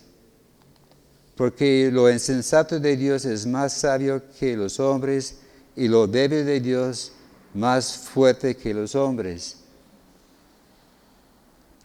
porque 1.35 1.90
lo 1.93 2.09
insensato 2.09 2.79
de 2.79 2.97
Dios 2.97 3.25
es 3.25 3.45
más 3.47 3.73
sabio 3.73 4.23
que 4.38 4.57
los 4.57 4.79
hombres 4.79 5.38
y 5.75 5.88
lo 5.88 6.07
débil 6.07 6.47
de 6.47 6.61
Dios 6.61 7.11
más 7.53 7.97
fuerte 7.97 8.57
que 8.57 8.73
los 8.73 8.95
hombres. 8.95 9.57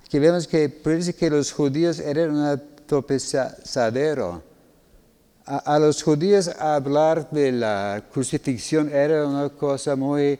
Aquí 0.05 0.19
vemos 0.19 0.47
que 0.47 0.71
que 1.17 1.29
los 1.31 1.51
judíos 1.51 1.99
eran 1.99 2.35
un 2.35 2.61
tropezadero. 2.85 4.48
A, 5.51 5.79
los 5.79 6.03
judíos 6.03 6.47
hablar 6.59 7.27
de 7.31 7.51
la 7.51 8.03
crucifixión 8.13 8.93
era 8.93 9.25
una 9.25 9.49
cosa 9.49 9.95
muy 9.95 10.37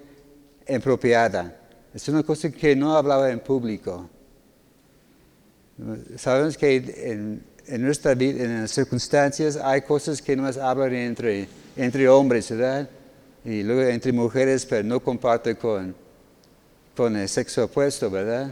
impropiada. 0.67 1.56
Es 1.95 2.08
una 2.10 2.22
cosa 2.22 2.52
que 2.52 2.76
no 2.76 2.95
hablaba 2.95 3.32
en 3.32 3.39
público. 3.39 4.08
Sabemos 6.15 6.56
que 6.56 6.76
en, 6.76 7.43
en 7.65 7.82
nuestra 7.82 8.13
vida, 8.13 8.43
en 8.43 8.62
las 8.62 8.72
circunstancias, 8.72 9.56
hay 9.56 9.82
cosas 9.82 10.22
que 10.22 10.36
no 10.36 10.52
se 10.54 10.62
hablan 10.62 10.93
entre, 10.93 11.48
entre 11.76 12.08
hombres, 12.08 12.52
¿verdad? 12.52 12.88
y 13.45 13.63
luego 13.63 13.82
entre 13.89 14.12
mujeres, 14.12 14.65
pero 14.65 14.84
no 14.84 15.00
comparte 15.00 15.56
con, 15.56 15.95
con 16.95 17.15
el 17.15 17.28
sexo 17.28 17.65
opuesto, 17.65 18.10
¿verdad? 18.10 18.52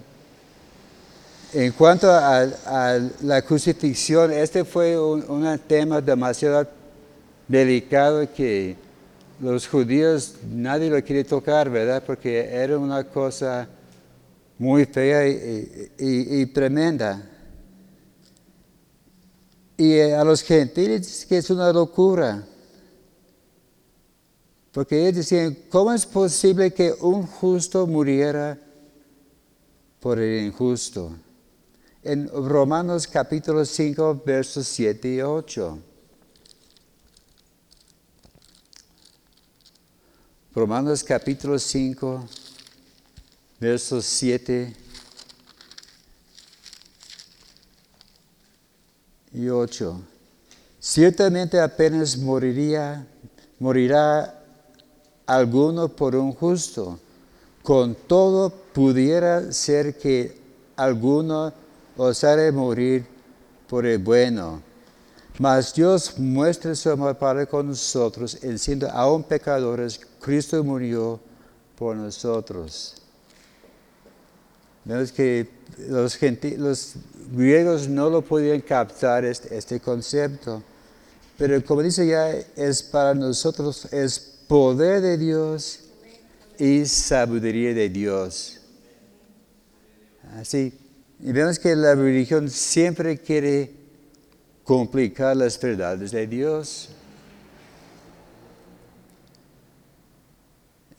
En 1.54 1.72
cuanto 1.72 2.12
a, 2.12 3.00
la 3.22 3.42
crucifixión, 3.42 4.34
este 4.34 4.66
fue 4.66 5.00
un, 5.00 5.60
tema 5.66 6.02
demasiado 6.02 6.68
delicado 7.48 8.28
que 8.34 8.76
los 9.40 9.66
judíos 9.66 10.34
nadie 10.52 10.90
lo 10.90 11.02
quiere 11.02 11.24
tocar, 11.24 11.70
¿verdad? 11.70 12.04
Porque 12.06 12.50
era 12.52 12.78
una 12.78 13.02
cosa 13.06 13.66
muy 14.58 14.86
fea 14.86 15.26
y, 15.26 15.90
y 15.98 16.46
tremenda. 16.48 17.24
Y 19.78 20.02
a 20.02 20.24
los 20.26 20.42
gentiles 20.42 21.26
que 21.30 21.38
es 21.38 21.50
una 21.50 21.72
locura. 21.72 22.44
Porque 24.74 25.00
ellos 25.00 25.16
decían, 25.16 25.58
¿cómo 25.70 25.94
es 25.94 26.06
posible 26.06 26.74
que 26.74 26.94
un 27.00 27.26
justo 27.26 27.88
muriera 27.88 28.60
por 30.02 30.20
el 30.20 30.48
injusto? 30.48 31.16
En 32.10 32.30
Romanos 32.30 33.06
capítulo 33.06 33.66
5, 33.66 34.22
versos 34.26 34.66
7 34.66 35.16
y 35.16 35.22
8. 35.22 35.78
Romanos 40.56 41.04
capítulo 41.04 41.60
5, 41.60 42.26
versos 43.60 44.06
7 44.06 44.74
y 49.34 49.50
8. 49.50 50.02
Ciertamente 50.80 51.60
apenas 51.60 52.18
moriría, 52.18 53.06
morirá 53.60 54.46
alguno 55.26 55.90
por 55.90 56.16
un 56.16 56.32
justo. 56.32 57.02
Con 57.64 57.96
todo 57.96 58.50
pudiera 58.50 59.52
ser 59.52 59.98
que 59.98 60.40
alguno 60.78 61.67
osare 61.98 62.52
morir 62.52 63.06
por 63.68 63.86
el 63.86 63.98
bueno. 63.98 64.62
Mas 65.40 65.74
Dios 65.74 66.18
muestra 66.18 66.74
su 66.74 66.90
amor 66.90 67.16
para 67.18 67.46
con 67.46 67.68
nosotros, 67.68 68.40
en 68.42 68.58
siendo 68.58 68.90
aún 68.90 69.24
pecadores, 69.24 70.00
Cristo 70.20 70.64
murió 70.64 71.20
por 71.78 71.96
nosotros. 71.96 72.96
Vemos 74.84 75.12
que 75.12 75.48
los, 75.90 76.18
los, 76.58 76.94
griegos 77.32 77.88
no 77.88 78.10
lo 78.10 78.22
podían 78.22 78.62
captar 78.62 79.26
este, 79.26 79.56
este, 79.56 79.80
concepto, 79.80 80.64
pero 81.38 81.64
como 81.64 81.84
dice 81.84 82.08
ya, 82.08 82.32
es 82.32 82.82
para 82.82 83.14
nosotros, 83.14 83.86
es 83.92 84.18
poder 84.48 85.02
de 85.02 85.18
Dios 85.18 85.82
y 86.58 86.86
sabiduría 86.86 87.74
de 87.74 87.90
Dios. 87.90 88.62
Así, 90.40 90.74
y 91.20 91.32
vemos 91.32 91.58
que 91.58 91.76
la 91.76 91.96
religión 91.96 92.50
siempre 92.50 93.18
quiere 93.18 93.72
complicar 94.64 95.36
las 95.36 95.60
verdades 95.60 96.12
de 96.12 96.28
Dios. 96.28 96.90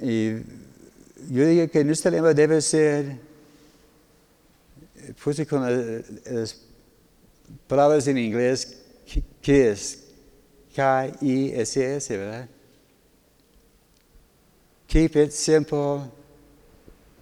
Y 0.01 0.31
yo 1.31 1.47
digo 1.47 1.69
que 1.69 1.85
nuestra 1.85 2.11
lengua 2.11 2.35
debe 2.35 2.61
ser, 2.61 3.17
puse 5.23 5.47
con 5.47 5.63
las, 5.63 6.63
palabras 7.67 8.07
en 8.09 8.19
inglés, 8.19 8.79
¿qué 9.41 9.71
es? 9.71 10.05
K-I-S-S, 10.75 12.17
¿verdad? 12.17 12.49
Keep 14.87 15.17
it 15.17 15.31
simple, 15.31 16.11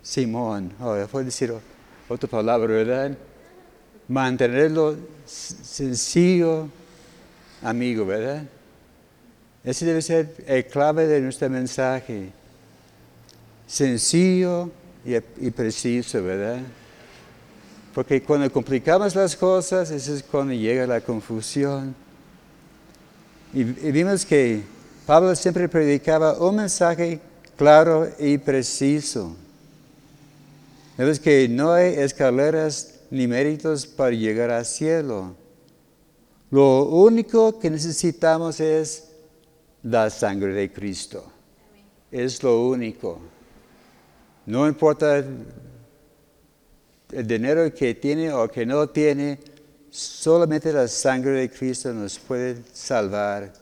Simón. 0.03 0.73
Oh, 0.81 0.95
puedo 1.11 1.25
decir 1.25 1.53
otra 2.09 2.29
palabra, 2.29 2.69
¿verdad? 2.69 3.17
Mantenerlo 4.09 4.97
sencillo, 5.27 6.69
amigo, 7.63 8.07
¿verdad? 8.07 8.45
Ese 9.65 9.85
debe 9.85 10.01
ser 10.01 10.33
el 10.47 10.67
clave 10.67 11.07
de 11.09 11.21
nuestro 11.21 11.51
mensaje. 11.51 12.31
Sencillo 13.67 14.71
y, 15.05 15.51
preciso, 15.51 16.23
¿verdad? 16.23 16.61
Porque 17.93 18.23
cuando 18.23 18.51
complicamos 18.53 19.17
las 19.17 19.35
cosas, 19.35 19.91
eso 19.91 20.15
es 20.15 20.23
cuando 20.23 20.53
llega 20.53 20.87
la 20.87 21.01
confusión. 21.01 21.95
Y, 23.53 23.61
y 23.61 23.91
vimos 23.91 24.25
que 24.25 24.63
Pablo 25.05 25.35
siempre 25.35 25.69
predicaba 25.69 26.35
un 26.39 26.57
mensaje 26.57 27.21
claro 27.57 28.09
y 28.19 28.39
preciso. 28.39 29.35
Vemos 30.97 31.21
que 31.21 31.47
no 31.47 31.73
hay 31.73 31.95
escaleras 31.95 33.01
ni 33.11 33.27
méritos 33.27 33.87
para 33.87 34.13
llegar 34.13 34.51
al 34.51 34.65
cielo. 34.65 35.37
Lo 36.51 36.85
único 36.85 37.59
que 37.59 37.69
necesitamos 37.69 38.61
es 38.61 39.09
la 39.83 40.09
sangre 40.09 40.55
de 40.55 40.73
Cristo. 40.73 41.31
Es 42.11 42.43
lo 42.43 42.67
único. 42.67 43.21
No 44.47 44.67
importa 44.67 45.19
el 45.19 47.27
dinero 47.27 47.75
que 47.75 47.95
tiene 47.95 48.33
o 48.33 48.49
que 48.49 48.65
no 48.65 48.89
tiene, 48.89 49.39
solamente 49.91 50.73
la 50.73 50.89
sangre 50.89 51.33
de 51.33 51.51
Cristo 51.51 51.93
nos 51.93 52.19
puede 52.19 52.63
salvar. 52.73 53.53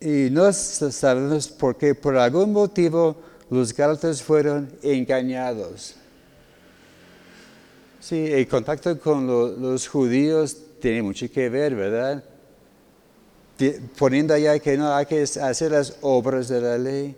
Y 0.00 0.28
no 0.30 0.52
sabemos 0.52 1.48
por 1.48 1.78
qué, 1.78 1.94
por 1.94 2.18
algún 2.18 2.52
motivo, 2.52 3.16
los 3.50 3.74
gálatas 3.74 4.22
fueron 4.22 4.70
engañados. 4.82 5.96
Sí, 8.00 8.32
el 8.32 8.46
contacto 8.48 8.98
con 8.98 9.26
los 9.26 9.88
judíos 9.88 10.56
tiene 10.80 11.02
mucho 11.02 11.30
que 11.30 11.48
ver, 11.48 11.74
¿verdad? 11.74 12.22
Poniendo 13.96 14.34
allá 14.34 14.58
que 14.58 14.76
no 14.76 14.94
hay 14.94 15.06
que 15.06 15.22
hacer 15.22 15.70
las 15.70 15.96
obras 16.02 16.48
de 16.48 16.60
la 16.60 16.76
ley. 16.76 17.16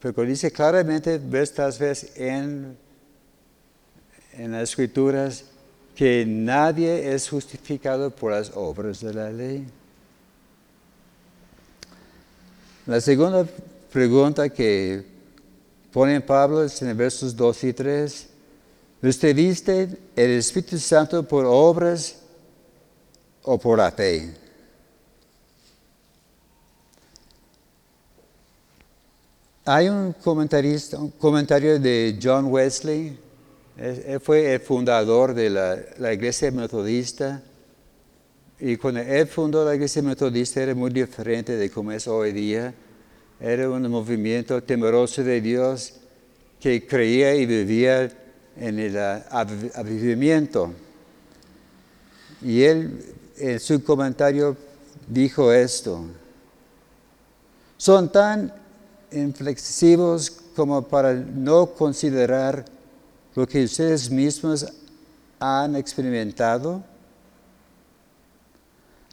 Pero 0.00 0.22
dice 0.22 0.50
claramente, 0.50 1.18
ves 1.18 1.54
tal 1.54 1.72
vez 1.78 2.16
en, 2.16 2.76
en 4.32 4.52
las 4.52 4.70
escrituras, 4.70 5.44
que 5.94 6.24
nadie 6.26 7.14
es 7.14 7.28
justificado 7.28 8.10
por 8.10 8.32
las 8.32 8.52
obras 8.54 9.00
de 9.00 9.14
la 9.14 9.30
ley. 9.30 9.66
La 12.86 13.00
segunda 13.00 13.46
pregunta 13.92 14.48
que 14.48 15.04
pone 15.92 16.20
Pablo 16.20 16.64
en 16.64 16.96
versos 16.96 17.34
2 17.36 17.64
y 17.64 17.72
3. 17.72 18.26
¿Usted 19.02 19.34
viste 19.34 19.88
el 20.14 20.30
Espíritu 20.32 20.78
Santo 20.78 21.22
por 21.26 21.44
obras 21.46 22.16
o 23.42 23.58
por 23.58 23.78
la 23.78 23.90
fe? 23.90 24.34
Hay 29.64 29.88
un, 29.88 30.12
comentarista, 30.14 30.98
un 30.98 31.10
comentario 31.10 31.78
de 31.78 32.18
John 32.20 32.46
Wesley, 32.46 33.18
él 33.76 34.20
fue 34.20 34.54
el 34.54 34.60
fundador 34.60 35.32
de 35.32 35.48
la, 35.48 35.78
la, 35.98 36.12
iglesia 36.12 36.50
metodista 36.50 37.42
y 38.58 38.76
cuando 38.76 39.00
él 39.00 39.26
fundó 39.26 39.64
la 39.64 39.74
iglesia 39.74 40.02
metodista 40.02 40.60
era 40.60 40.74
muy 40.74 40.90
diferente 40.90 41.56
de 41.56 41.70
como 41.70 41.92
es 41.92 42.06
hoy 42.06 42.32
día. 42.32 42.74
Era 43.40 43.70
un 43.70 43.88
movimiento 43.90 44.62
temeroso 44.62 45.24
de 45.24 45.40
Dios 45.40 45.94
que 46.60 46.86
creía 46.86 47.34
y 47.34 47.46
vivía 47.46 48.10
en 48.56 48.78
el 48.78 48.98
avivamiento. 48.98 50.74
Y 52.42 52.62
él 52.62 53.02
en 53.38 53.58
su 53.58 53.82
comentario 53.82 54.56
dijo 55.08 55.50
esto, 55.52 56.04
son 57.78 58.12
tan 58.12 58.52
inflexivos 59.10 60.30
como 60.54 60.82
para 60.82 61.14
no 61.14 61.66
considerar 61.66 62.64
lo 63.34 63.46
que 63.46 63.64
ustedes 63.64 64.10
mismos 64.10 64.66
han 65.38 65.76
experimentado. 65.76 66.82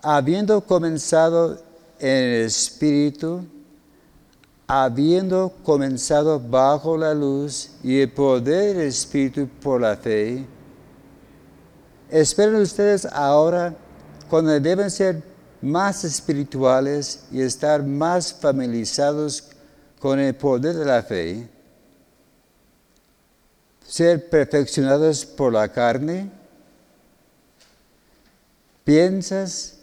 Habiendo 0.02 0.60
comenzado 0.60 1.62
en 2.00 2.24
el 2.24 2.46
Espíritu, 2.46 3.46
habiendo 4.68 5.54
comenzado 5.64 6.40
bajo 6.40 6.98
la 6.98 7.14
luz 7.14 7.72
y 7.82 8.02
el 8.02 8.12
poder 8.12 8.76
del 8.76 8.88
Espíritu 8.88 9.48
por 9.62 9.80
la 9.80 9.96
fe, 9.96 10.46
esperen 12.10 12.56
ustedes 12.56 13.06
ahora 13.06 13.74
cuando 14.30 14.60
deben 14.60 14.92
ser 14.92 15.24
más 15.62 16.04
espirituales 16.04 17.24
y 17.32 17.42
estar 17.42 17.82
más 17.82 18.34
familiarizados 18.34 19.46
con 20.00 20.20
el 20.20 20.36
poder 20.36 20.76
de 20.76 20.86
la 20.86 21.02
fe, 21.02 21.48
ser 23.88 24.30
perfeccionados 24.30 25.26
por 25.26 25.54
la 25.54 25.70
carne, 25.70 26.30
piensas 28.84 29.78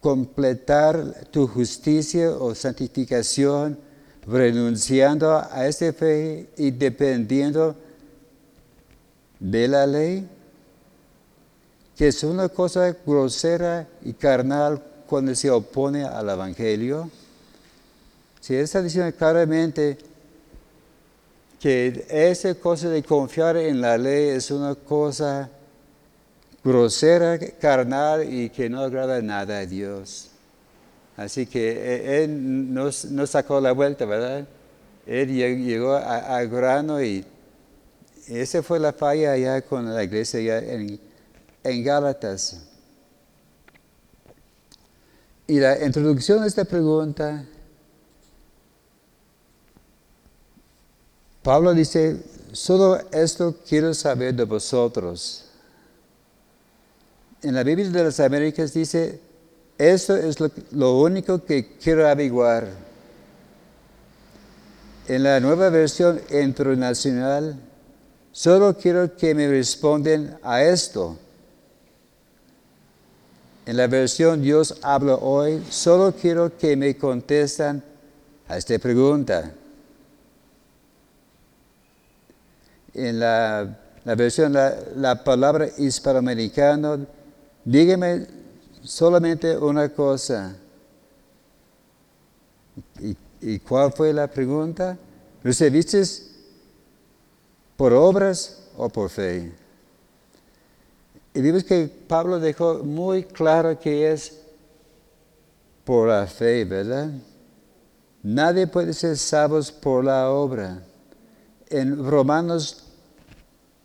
completar 0.00 1.26
tu 1.30 1.48
justicia 1.48 2.30
o 2.30 2.54
santificación 2.54 3.78
renunciando 4.26 5.36
a 5.36 5.66
esta 5.66 5.92
fe 5.92 6.48
y 6.56 6.70
dependiendo 6.70 7.76
de 9.38 9.68
la 9.68 9.86
ley, 9.86 10.28
que 11.96 12.08
es 12.08 12.24
una 12.24 12.48
cosa 12.48 12.96
grosera 13.06 13.86
y 14.02 14.14
carnal 14.14 14.82
cuando 15.06 15.34
se 15.34 15.50
opone 15.50 16.04
al 16.04 16.28
Evangelio. 16.28 17.10
Si 18.40 18.54
está 18.54 18.82
diciendo 18.82 19.14
claramente 19.16 19.98
que 21.60 22.04
esa 22.08 22.54
cosa 22.54 22.88
de 22.88 23.02
confiar 23.02 23.56
en 23.56 23.80
la 23.80 23.96
ley 23.96 24.28
es 24.30 24.50
una 24.50 24.74
cosa 24.74 25.48
grosera, 26.62 27.38
carnal 27.60 28.32
y 28.32 28.50
que 28.50 28.68
no 28.68 28.80
agrada 28.80 29.20
nada 29.22 29.58
a 29.58 29.66
Dios. 29.66 30.33
Así 31.16 31.46
que 31.46 31.70
eh, 31.70 32.24
él 32.24 32.74
no, 32.74 32.90
sacó 33.26 33.60
la 33.60 33.72
vuelta, 33.72 34.04
¿verdad? 34.04 34.46
Él 35.06 35.28
llegó 35.28 35.94
a, 35.94 36.42
grano 36.44 37.02
y 37.02 37.24
esa 38.26 38.62
fue 38.62 38.80
la 38.80 38.92
falla 38.92 39.32
allá 39.32 39.62
con 39.62 39.94
la 39.94 40.02
iglesia 40.02 40.40
allá 40.40 40.58
en, 40.58 40.98
en 41.62 41.84
Gálatas. 41.84 42.62
Y 45.46 45.60
la 45.60 45.84
introducción 45.84 46.42
a 46.42 46.46
esta 46.46 46.64
pregunta, 46.64 47.44
Pablo 51.42 51.74
dice, 51.74 52.22
solo 52.52 52.98
esto 53.12 53.56
quiero 53.68 53.92
saber 53.92 54.34
de 54.34 54.44
vosotros. 54.44 55.44
En 57.42 57.54
la 57.54 57.62
Biblia 57.62 57.90
de 57.90 58.04
las 58.04 58.18
Américas 58.20 58.72
dice, 58.72 59.20
eso 59.78 60.16
es 60.16 60.38
lo, 60.72 60.98
único 60.98 61.44
que 61.44 61.76
quiero 61.78 62.08
averiguar. 62.08 62.68
En 65.08 65.22
la 65.22 65.40
nueva 65.40 65.68
versión 65.68 66.20
internacional, 66.30 67.56
solo 68.32 68.76
quiero 68.76 69.16
que 69.16 69.34
me 69.34 69.48
responden 69.48 70.36
a 70.42 70.62
esto. 70.62 71.18
En 73.66 73.76
la 73.76 73.86
versión 73.86 74.42
Dios 74.42 74.78
habla 74.82 75.16
hoy, 75.16 75.62
solo 75.70 76.12
quiero 76.12 76.56
que 76.56 76.76
me 76.76 76.96
contestan 76.96 77.82
a 78.46 78.56
esta 78.56 78.78
pregunta. 78.78 79.52
En 82.92 83.18
la, 83.18 83.76
versión, 84.04 84.52
la, 84.52 85.24
palabra 85.24 85.68
hispanoamericana, 85.76 87.00
dígame 87.64 88.43
solamente 88.84 89.56
una 89.56 89.88
cosa. 89.88 90.56
¿Y, 93.00 93.16
¿Y, 93.40 93.58
cuál 93.60 93.92
fue 93.92 94.12
la 94.12 94.28
pregunta? 94.28 94.96
¿Recibiste 95.42 96.02
por 97.76 97.92
obras 97.92 98.62
o 98.76 98.88
por 98.88 99.10
fe? 99.10 99.52
Y 101.32 101.40
vimos 101.40 101.64
que 101.64 101.88
Pablo 101.88 102.38
dejó 102.38 102.84
muy 102.84 103.24
claro 103.24 103.78
que 103.78 104.12
es 104.12 104.40
por 105.84 106.08
la 106.08 106.26
fe, 106.26 106.64
¿verdad? 106.64 107.10
Nadie 108.22 108.66
puede 108.66 108.92
ser 108.92 109.16
salvo 109.18 109.60
por 109.82 110.04
la 110.04 110.30
obra. 110.30 110.82
En 111.68 112.04
Romanos 112.08 112.84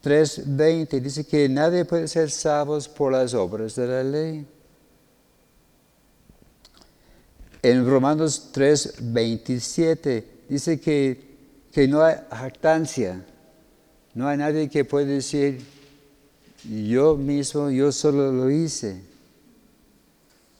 3:20 0.01 1.01
dice 1.01 1.25
que 1.25 1.49
nadie 1.49 1.85
puede 1.85 2.07
ser 2.07 2.29
salvo 2.29 2.79
por 2.95 3.11
las 3.11 3.33
obras 3.33 3.75
de 3.75 3.87
la 3.87 4.03
ley. 4.03 4.47
En 7.61 7.85
Romanos 7.85 8.51
3:27 8.53 10.23
dice 10.47 10.79
que, 10.79 11.19
que 11.71 11.87
no 11.87 12.01
hay 12.01 12.15
jactancia. 12.31 13.25
No 14.13 14.27
hay 14.27 14.37
nadie 14.37 14.69
que 14.69 14.85
pueda 14.85 15.07
decir, 15.07 15.61
yo 16.63 17.15
mismo, 17.15 17.69
yo 17.69 17.91
solo 17.91 18.31
lo 18.31 18.49
hice. 18.49 19.01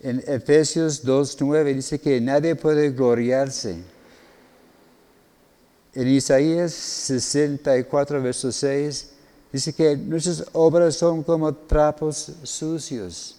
En 0.02 0.24
Efesios 0.28 1.04
2.9 1.04 1.74
dice 1.76 2.00
que 2.00 2.22
nadie 2.22 2.56
puede 2.56 2.92
gloriarse. 2.92 3.84
En 5.94 6.08
Isaías 6.08 6.72
64, 6.74 8.22
verso 8.22 8.52
6, 8.52 9.10
dice 9.52 9.74
que 9.74 9.98
nuestras 9.98 10.46
obras 10.54 10.96
son 10.96 11.24
como 11.24 11.54
trapos 11.54 12.32
sucios. 12.44 13.38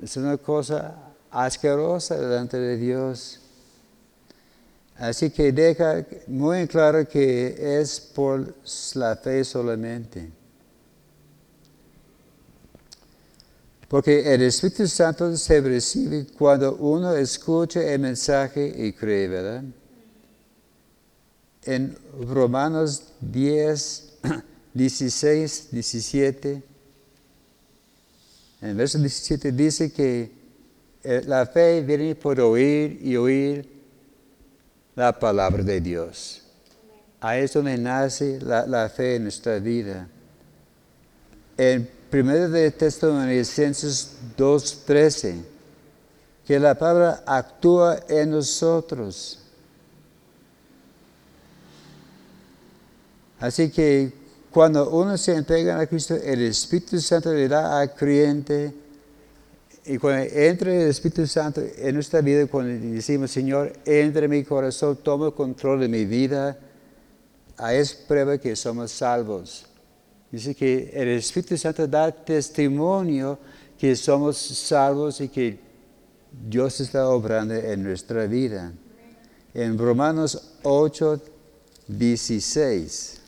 Es 0.00 0.16
una 0.16 0.38
cosa 0.38 1.09
asquerosa 1.30 2.16
delante 2.16 2.58
de 2.58 2.76
Dios. 2.76 3.40
Así 4.96 5.30
que 5.30 5.50
deja 5.50 6.04
muy 6.26 6.66
claro 6.66 7.08
que 7.08 7.80
es 7.80 7.98
por 8.00 8.54
la 8.94 9.16
fe 9.16 9.44
solamente. 9.44 10.30
Porque 13.88 14.32
el 14.34 14.42
Espíritu 14.42 14.86
Santo 14.86 15.36
se 15.36 15.60
recibe 15.60 16.26
cuando 16.38 16.76
uno 16.76 17.12
escucha 17.16 17.82
el 17.82 17.98
mensaje 17.98 18.72
y 18.76 18.92
cree, 18.92 19.26
¿verdad? 19.26 19.64
En 21.64 21.96
Romanos 22.28 23.02
10, 23.20 24.12
16, 24.74 25.68
17, 25.72 26.62
en 28.60 28.68
el 28.68 28.76
verso 28.76 28.98
17 28.98 29.52
dice 29.52 29.90
que 29.90 30.39
eh, 31.02 31.22
la 31.26 31.46
fe 31.46 31.82
viene 31.82 32.14
por 32.14 32.40
oír 32.40 32.98
y 33.02 33.16
oír 33.16 33.68
la 34.94 35.18
palabra 35.18 35.62
de 35.62 35.80
Dios. 35.80 36.42
Ahí 37.20 37.44
es 37.44 37.52
donde 37.52 37.76
nace 37.76 38.38
la, 38.40 38.66
la 38.66 38.88
fe 38.88 39.16
en 39.16 39.24
nuestra 39.24 39.58
vida. 39.58 40.08
En 41.56 41.88
Primero 42.10 42.48
de 42.48 42.72
Tesalonicenses 42.72 44.16
2.13, 44.36 45.42
que 46.44 46.58
la 46.58 46.74
palabra 46.74 47.22
actúa 47.24 48.00
en 48.08 48.32
nosotros. 48.32 49.38
Así 53.38 53.70
que 53.70 54.12
cuando 54.50 54.90
uno 54.90 55.16
se 55.16 55.36
entrega 55.36 55.78
a 55.78 55.86
Cristo, 55.86 56.16
el 56.16 56.42
Espíritu 56.42 57.00
Santo 57.00 57.32
le 57.32 57.46
da 57.46 57.78
al 57.78 57.94
creyente. 57.94 58.74
Y 59.90 59.98
cuando 59.98 60.22
entra 60.32 60.72
el 60.72 60.88
Espíritu 60.88 61.26
Santo 61.26 61.60
en 61.76 61.94
nuestra 61.96 62.20
vida, 62.20 62.46
cuando 62.46 62.72
decimos, 62.94 63.32
Señor, 63.32 63.72
entra 63.84 64.24
en 64.24 64.30
mi 64.30 64.44
corazón, 64.44 64.96
toma 65.02 65.32
control 65.32 65.80
de 65.80 65.88
mi 65.88 66.04
vida, 66.04 66.56
a 67.56 67.74
es 67.74 67.92
prueba 67.92 68.38
que 68.38 68.54
somos 68.54 68.92
salvos. 68.92 69.66
Dice 70.30 70.54
que 70.54 70.92
el 70.94 71.08
Espíritu 71.08 71.58
Santo 71.58 71.88
da 71.88 72.12
testimonio 72.12 73.36
que 73.76 73.96
somos 73.96 74.36
salvos 74.36 75.20
y 75.22 75.28
que 75.28 75.58
Dios 76.48 76.80
está 76.80 77.08
obrando 77.08 77.54
en 77.54 77.82
nuestra 77.82 78.26
vida. 78.26 78.72
En 79.52 79.76
Romanos 79.76 80.52
8, 80.62 81.20
16. 81.88 83.19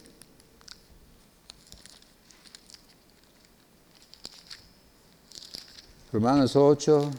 Romanos 6.12 6.54
8, 6.54 7.10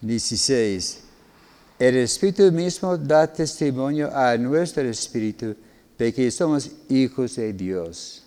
16. 0.00 1.00
El 1.80 1.96
Espíritu 1.96 2.52
mismo 2.52 2.96
da 2.96 3.26
testimonio 3.26 4.08
a 4.14 4.36
nuestro 4.36 4.82
Espíritu 4.88 5.56
de 5.98 6.12
que 6.12 6.30
somos 6.30 6.70
hijos 6.88 7.34
de 7.34 7.52
Dios. 7.52 8.22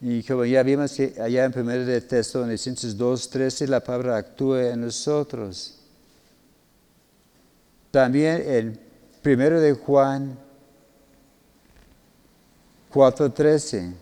Y 0.00 0.22
como 0.22 0.46
ya 0.46 0.62
vimos 0.62 0.92
que 0.92 1.14
allá 1.20 1.44
en 1.44 1.52
1 1.54 1.84
de 1.84 2.00
Tesalonicenses 2.00 2.96
2.13 2.96 3.66
la 3.66 3.80
palabra 3.80 4.16
actúa 4.16 4.70
en 4.70 4.80
nosotros. 4.80 5.74
También 7.90 8.42
en 8.46 8.80
1 9.22 9.60
de 9.60 9.74
Juan 9.74 10.38
4.13 12.90 13.99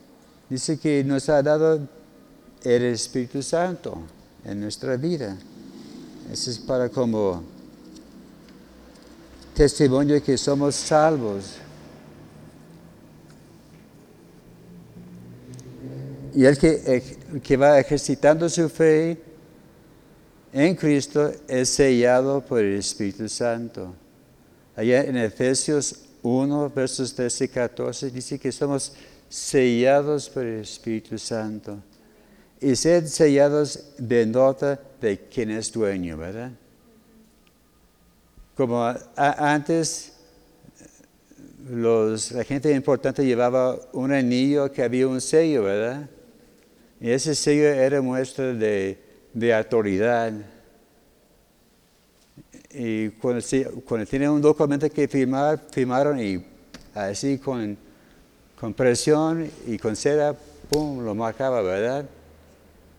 dice 0.49 0.79
que 0.79 1.05
nos 1.05 1.29
ha 1.29 1.43
dado 1.43 1.87
el 2.63 2.83
Espíritu 2.85 3.43
Santo 3.43 3.99
en 4.45 4.61
nuestra 4.61 4.97
vida. 4.97 5.37
Eso 6.33 6.51
es 6.51 6.59
para 6.59 6.89
como 6.89 7.43
testimonio 9.55 10.15
de 10.15 10.23
que 10.23 10.37
somos 10.37 10.75
salvos. 10.75 11.57
Y 16.35 16.45
el 16.45 16.57
que, 16.57 17.03
que 17.43 17.57
va 17.57 17.81
ejercitando 17.81 18.49
su 18.49 18.69
fe 18.69 19.21
en 20.53 20.75
Cristo 20.77 21.33
es 21.49 21.69
sellado 21.71 22.41
por 22.41 22.61
el 22.61 22.79
Espíritu 22.79 23.29
Santo. 23.29 23.95
Allá 24.77 25.03
en 25.03 25.17
Efesios 25.17 26.05
1, 26.23 26.71
versos 26.71 27.15
13 27.15 27.45
y 27.45 27.49
14, 27.49 28.11
dice 28.11 28.39
que 28.39 28.53
somos 28.53 28.93
sellados 29.29 30.29
por 30.29 30.45
el 30.45 30.61
Espíritu 30.61 31.19
Santo. 31.19 31.79
Y 32.61 32.75
ser 32.75 33.07
sellados 33.07 33.95
denota 33.99 34.81
de 35.01 35.19
quién 35.29 35.51
es 35.51 35.71
dueño, 35.73 36.17
¿verdad? 36.17 36.51
Como 38.57 38.85
antes, 39.15 40.13
los, 41.71 42.33
la 42.33 42.43
gente 42.43 42.73
importante 42.75 43.25
llevaba 43.25 43.79
un 43.93 44.13
anillo 44.13 44.73
que 44.73 44.83
había 44.83 45.07
un 45.07 45.21
sello, 45.21 45.65
¿verdad? 45.65 46.09
Y 47.01 47.11
ese 47.11 47.37
sello 47.37 47.69
era 47.69 48.03
muestra 48.03 48.53
de, 48.53 48.99
autoridad. 49.55 50.33
Y 52.71 53.11
cuando, 53.11 53.45
cuando 53.85 54.07
tenían 54.07 54.33
un 54.33 54.43
documento 54.43 54.91
que 54.91 55.07
firmar, 55.07 55.63
firmaron 55.71 56.21
y 56.21 56.45
así 56.95 57.39
con, 57.39 57.79
con 58.59 58.75
presión 58.75 59.51
y 59.67 59.79
con 59.79 59.95
seda, 59.95 60.35
¡pum!, 60.69 61.05
lo 61.05 61.15
marcaba, 61.15 61.63
¿verdad? 61.63 62.07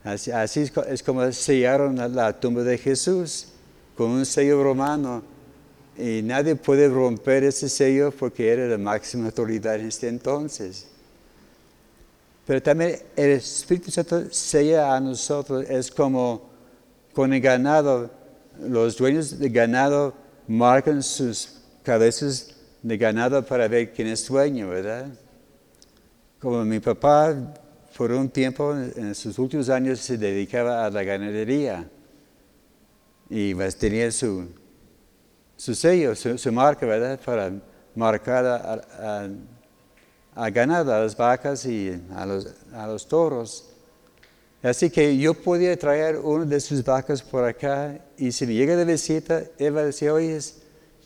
Así, 0.03 0.61
es 0.87 1.03
como 1.03 1.29
sellaron 1.31 1.97
la 2.15 2.39
tumba 2.39 2.63
de 2.63 2.77
Jesús 2.77 3.47
con 3.95 4.11
un 4.11 4.25
sello 4.25 4.63
romano 4.63 5.21
y 5.97 6.21
nadie 6.21 6.55
puede 6.55 6.87
romper 6.87 7.43
ese 7.43 7.67
sello 7.67 8.11
porque 8.11 8.49
era 8.49 8.65
la 8.67 8.77
máxima 8.77 9.25
autoridad 9.25 9.75
en 9.75 9.87
este 9.87 10.07
entonces. 10.07 10.87
Pero 12.47 12.63
también 12.63 12.97
el 13.17 13.31
Espíritu 13.31 13.91
Santo 13.91 14.31
sella 14.31 14.95
a 14.95 14.99
nosotros, 15.01 15.65
es 15.69 15.91
como 15.91 16.49
con 17.13 17.33
el 17.33 17.41
ganado, 17.41 18.09
los 18.61 18.95
dueños 18.97 19.37
del 19.37 19.51
ganado 19.51 20.13
marcan 20.47 21.03
sus 21.03 21.57
cabezas 21.83 22.55
de 22.81 22.97
ganado 22.97 23.45
para 23.45 23.67
ver 23.67 23.91
quién 23.91 24.07
es 24.07 24.25
dueño, 24.25 24.69
¿verdad? 24.69 25.07
Como 26.39 26.63
mi 26.63 26.79
papá 26.79 27.35
por 27.97 28.13
un 28.13 28.29
tiempo, 28.29 28.73
en 28.73 29.13
sus 29.13 29.37
últimos 29.39 29.67
años, 29.67 29.99
se 29.99 30.17
dedicaba 30.17 30.85
a 30.85 30.89
la 30.89 31.03
ganadería 31.03 31.85
y 33.29 33.53
pues, 33.53 33.75
tenía 33.75 34.09
su, 34.09 34.47
su 35.57 35.75
sello, 35.75 36.15
su, 36.15 36.51
marca, 36.53 36.85
¿verdad? 36.85 37.19
Para 37.25 37.51
marcar 37.93 38.45
a, 40.33 40.49
ganado, 40.49 40.93
a 40.93 41.01
las 41.01 41.17
vacas 41.17 41.65
y 41.65 42.01
a 42.15 42.25
los, 42.25 42.47
a 42.71 42.87
los 42.87 43.05
toros. 43.05 43.71
Así 44.63 44.89
que 44.89 45.17
yo 45.17 45.33
podía 45.33 45.77
traer 45.77 46.15
una 46.19 46.45
de 46.45 46.61
sus 46.61 46.81
vacas 46.85 47.21
por 47.21 47.43
acá 47.43 47.99
y 48.17 48.31
si 48.31 48.47
me 48.47 48.53
llega 48.53 48.77
de 48.77 48.85
visita, 48.85 49.43
Eva 49.57 49.83
decía, 49.83 50.13
oye, 50.13 50.39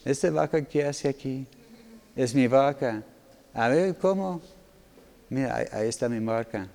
¿esta 0.06 0.30
vaca 0.30 0.62
qué 0.62 0.86
hace 0.86 1.10
aquí? 1.10 1.48
Es 2.16 2.36
mi 2.36 2.48
vaca. 2.48 3.02
A 3.52 3.68
ver, 3.70 3.96
¿cómo? 3.98 4.40
Mira, 5.34 5.66
ahí, 5.72 5.88
está 5.88 6.08
mi 6.08 6.20
marca. 6.20 6.68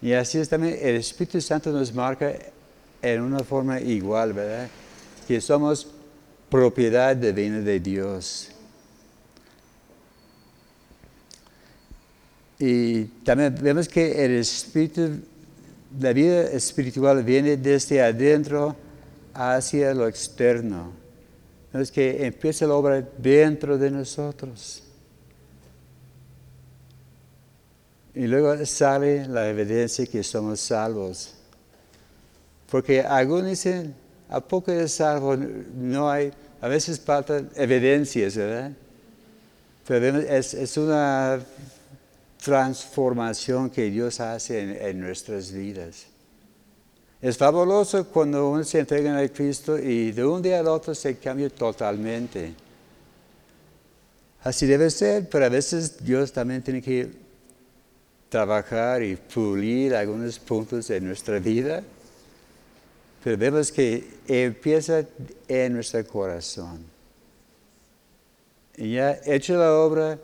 Y 0.00 0.12
así 0.12 0.38
es 0.38 0.48
también, 0.48 0.76
el 0.82 0.96
Espíritu 0.96 1.40
Santo 1.40 1.70
nos 1.70 1.94
marca 1.94 2.34
en 3.00 3.20
una 3.20 3.44
forma 3.44 3.80
igual, 3.80 4.32
¿verdad? 4.32 4.68
Que 5.28 5.40
somos 5.40 5.86
propiedad 6.50 7.14
divina 7.14 7.60
de 7.60 7.78
Dios. 7.78 8.50
Y 12.58 13.04
también 13.24 13.54
vemos 13.60 13.86
que 13.86 14.24
el 14.24 14.32
espíritu, 14.32 15.20
la 16.00 16.12
vida 16.12 16.42
espiritual 16.50 17.22
viene 17.22 17.56
desde 17.56 18.02
adentro 18.02 18.74
hacia 19.32 19.94
lo 19.94 20.08
externo. 20.08 20.92
Es 21.72 21.92
que 21.92 22.26
empieza 22.26 22.66
la 22.66 22.74
obra 22.74 23.00
dentro 23.16 23.78
de 23.78 23.92
nosotros. 23.92 24.82
Y 28.14 28.26
luego 28.26 28.64
sale 28.66 29.26
la 29.26 29.48
evidencia 29.48 30.06
que 30.06 30.22
somos 30.22 30.60
salvos. 30.60 31.34
Porque 32.70 33.00
algunos 33.00 33.46
dicen, 33.46 33.94
¿a 34.28 34.40
poco 34.40 34.70
de 34.70 34.88
salvo? 34.88 35.36
No 35.36 36.10
hay, 36.10 36.32
a 36.60 36.68
veces 36.68 37.00
faltan 37.00 37.50
evidencias, 37.54 38.36
¿verdad? 38.36 38.72
Pero 39.86 40.18
es, 40.18 40.54
es 40.54 40.76
una 40.76 41.40
transformación 42.42 43.70
que 43.70 43.90
Dios 43.90 44.20
hace 44.20 44.88
en, 44.88 45.00
nuestras 45.00 45.52
vidas. 45.52 46.06
Es 47.20 47.36
fabuloso 47.36 48.08
cuando 48.08 48.50
uno 48.50 48.64
se 48.64 48.80
entrega 48.80 49.16
a 49.16 49.28
Cristo 49.28 49.78
y 49.78 50.10
de 50.10 50.24
un 50.24 50.42
día 50.42 50.58
al 50.58 50.66
otro 50.66 50.94
se 50.94 51.16
cambia 51.18 51.48
totalmente. 51.48 52.52
Así 54.42 54.66
debe 54.66 54.90
ser, 54.90 55.28
pero 55.28 55.44
a 55.44 55.48
veces 55.48 56.04
Dios 56.04 56.32
también 56.32 56.62
tiene 56.62 56.82
que 56.82 57.21
trabajar 58.32 59.02
y 59.02 59.14
pulir 59.14 59.94
algunos 59.94 60.38
puntos 60.38 60.88
de 60.88 60.98
nuestra 61.02 61.38
vida. 61.38 61.82
Pero 63.22 63.36
vemos 63.36 63.70
que 63.70 64.08
empieza 64.26 65.04
en 65.46 65.74
nuestro 65.74 66.04
corazón. 66.06 66.82
Y 68.74 68.94
ya 68.94 69.20
hecho 69.26 69.54
la 69.58 69.74
obra, 69.74 70.18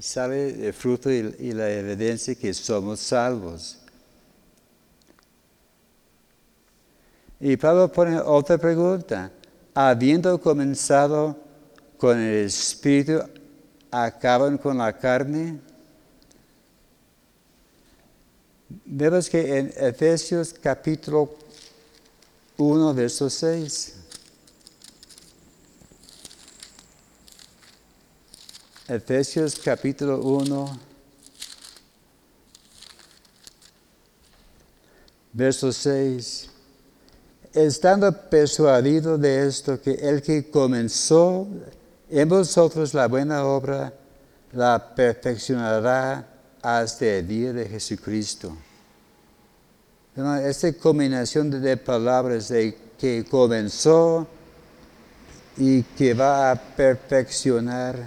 sale 0.00 0.68
el 0.68 0.72
fruto 0.72 1.10
y, 1.10 1.52
la 1.52 1.70
evidencia 1.70 2.34
que 2.34 2.54
somos 2.54 3.00
salvos. 3.00 3.78
Y 7.38 7.54
Pablo 7.58 7.92
pone 7.92 8.18
otra 8.18 8.56
pregunta. 8.56 9.30
Habiendo 9.74 10.40
comenzado 10.40 11.36
con 11.98 12.18
el 12.18 12.46
Espíritu, 12.46 13.20
¿acaban 13.90 14.56
con 14.56 14.78
la 14.78 14.96
carne? 14.96 15.69
Vemos 18.70 19.28
que 19.28 19.58
en 19.58 19.72
Efesios 19.76 20.54
capítulo 20.54 21.34
1, 22.56 22.94
verso 22.94 23.28
6. 23.28 23.94
Efesios 28.86 29.58
capítulo 29.58 30.20
1, 30.22 30.78
verso 35.32 35.72
6. 35.72 36.48
Estando 37.52 38.12
persuadido 38.30 39.18
de 39.18 39.48
esto, 39.48 39.80
que 39.80 39.94
el 39.94 40.22
que 40.22 40.48
comenzó 40.48 41.48
en 42.08 42.28
vosotros 42.28 42.94
la 42.94 43.08
buena 43.08 43.44
obra, 43.44 43.92
la 44.52 44.94
perfeccionará 44.94 46.29
hasta 46.62 47.06
el 47.06 47.26
día 47.26 47.52
de 47.52 47.66
Jesucristo. 47.66 48.56
Esta 50.44 50.72
combinación 50.72 51.50
de 51.50 51.76
palabras 51.76 52.48
de 52.48 52.76
que 52.98 53.24
comenzó 53.24 54.26
y 55.56 55.82
que 55.82 56.14
va 56.14 56.50
a 56.50 56.54
perfeccionar 56.56 58.06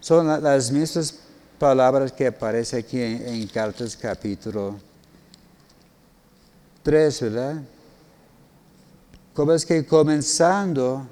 son 0.00 0.26
las 0.42 0.70
mismas 0.70 1.14
palabras 1.58 2.12
que 2.12 2.26
aparecen 2.26 2.80
aquí 2.80 3.00
en, 3.00 3.26
en 3.26 3.46
Cartas 3.48 3.96
capítulo 3.96 4.78
3, 6.82 7.20
¿verdad? 7.22 7.62
Como 9.34 9.52
es 9.52 9.64
que 9.64 9.84
comenzando 9.86 11.06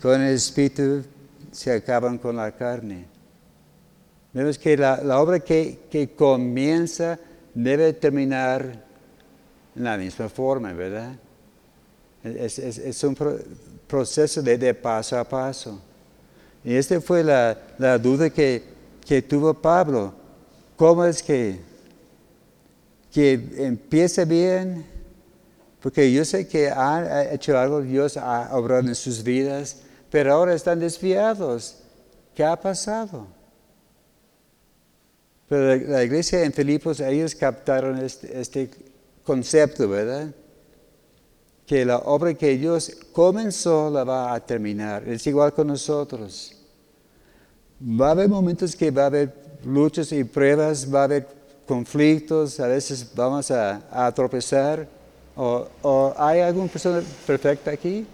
con 0.00 0.20
el 0.20 0.34
Espíritu 0.34 1.04
se 1.52 1.72
acaban 1.72 2.18
con 2.18 2.36
la 2.36 2.50
carne. 2.50 3.11
Vemos 4.32 4.58
que 4.58 4.76
la, 4.76 5.20
obra 5.20 5.40
que, 5.40 6.14
comienza 6.16 7.18
debe 7.54 7.92
terminar 7.92 8.82
en 9.76 9.84
la 9.84 9.98
misma 9.98 10.28
forma, 10.28 10.72
¿verdad? 10.72 11.14
Es, 12.24 13.04
un 13.04 13.16
proceso 13.86 14.40
de 14.42 14.74
paso 14.74 15.18
a 15.18 15.24
paso. 15.24 15.80
Y 16.64 16.74
esta 16.74 17.00
fue 17.00 17.22
la, 17.22 17.98
duda 17.98 18.30
que, 18.30 18.62
tuvo 19.28 19.52
Pablo. 19.52 20.14
¿Cómo 20.76 21.04
es 21.04 21.22
que, 21.22 21.60
que 23.12 23.32
empiece 23.58 24.24
bien? 24.24 24.86
Porque 25.82 26.10
yo 26.10 26.24
sé 26.24 26.48
que 26.48 26.70
han 26.70 27.06
hecho 27.32 27.58
algo, 27.58 27.82
Dios 27.82 28.16
ha 28.16 28.56
obrado 28.56 28.88
en 28.88 28.94
sus 28.94 29.22
vidas, 29.22 29.82
pero 30.10 30.32
ahora 30.32 30.54
están 30.54 30.78
desviados. 30.78 31.78
¿Qué 32.34 32.44
ha 32.44 32.58
pasado? 32.58 33.26
Pero 35.52 35.76
la, 35.86 36.02
iglesia 36.02 36.44
en 36.44 36.52
Filipos, 36.54 36.98
ellos 37.00 37.34
captaron 37.34 37.98
este, 37.98 38.40
este 38.40 38.70
concepto, 39.22 39.86
¿verdad? 39.86 40.32
que 41.66 41.84
la 41.84 41.98
obra 41.98 42.32
que 42.32 42.56
Dios 42.56 42.90
comenzó 43.12 43.90
la 43.90 44.02
va 44.02 44.32
a 44.32 44.40
terminar. 44.40 45.06
Es 45.06 45.26
igual 45.26 45.52
con 45.52 45.66
nosotros. 45.66 46.56
Va 47.82 48.08
a 48.08 48.10
haber 48.12 48.30
momentos 48.30 48.74
que 48.74 48.90
va 48.90 49.02
a 49.02 49.06
haber 49.06 49.34
luchas 49.62 50.10
y 50.12 50.24
pruebas, 50.24 50.88
va 50.90 51.00
a 51.00 51.04
haber 51.04 51.28
conflictos, 51.66 52.58
a 52.58 52.66
veces 52.68 53.12
vamos 53.14 53.50
a, 53.50 54.10
tropezar. 54.14 54.88
O, 55.36 56.14
hay 56.16 56.40
alguna 56.40 56.68
persona 56.68 57.02
perfecta 57.26 57.72
aquí? 57.72 58.06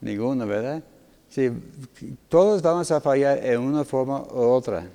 Ninguna, 0.00 0.44
¿verdad? 0.44 0.84
Sí, 1.32 1.50
todos 2.28 2.60
vamos 2.60 2.90
a 2.90 3.00
fallar 3.00 3.42
en 3.42 3.58
una 3.58 3.84
forma 3.84 4.20
u 4.20 4.38
otra. 4.38 4.86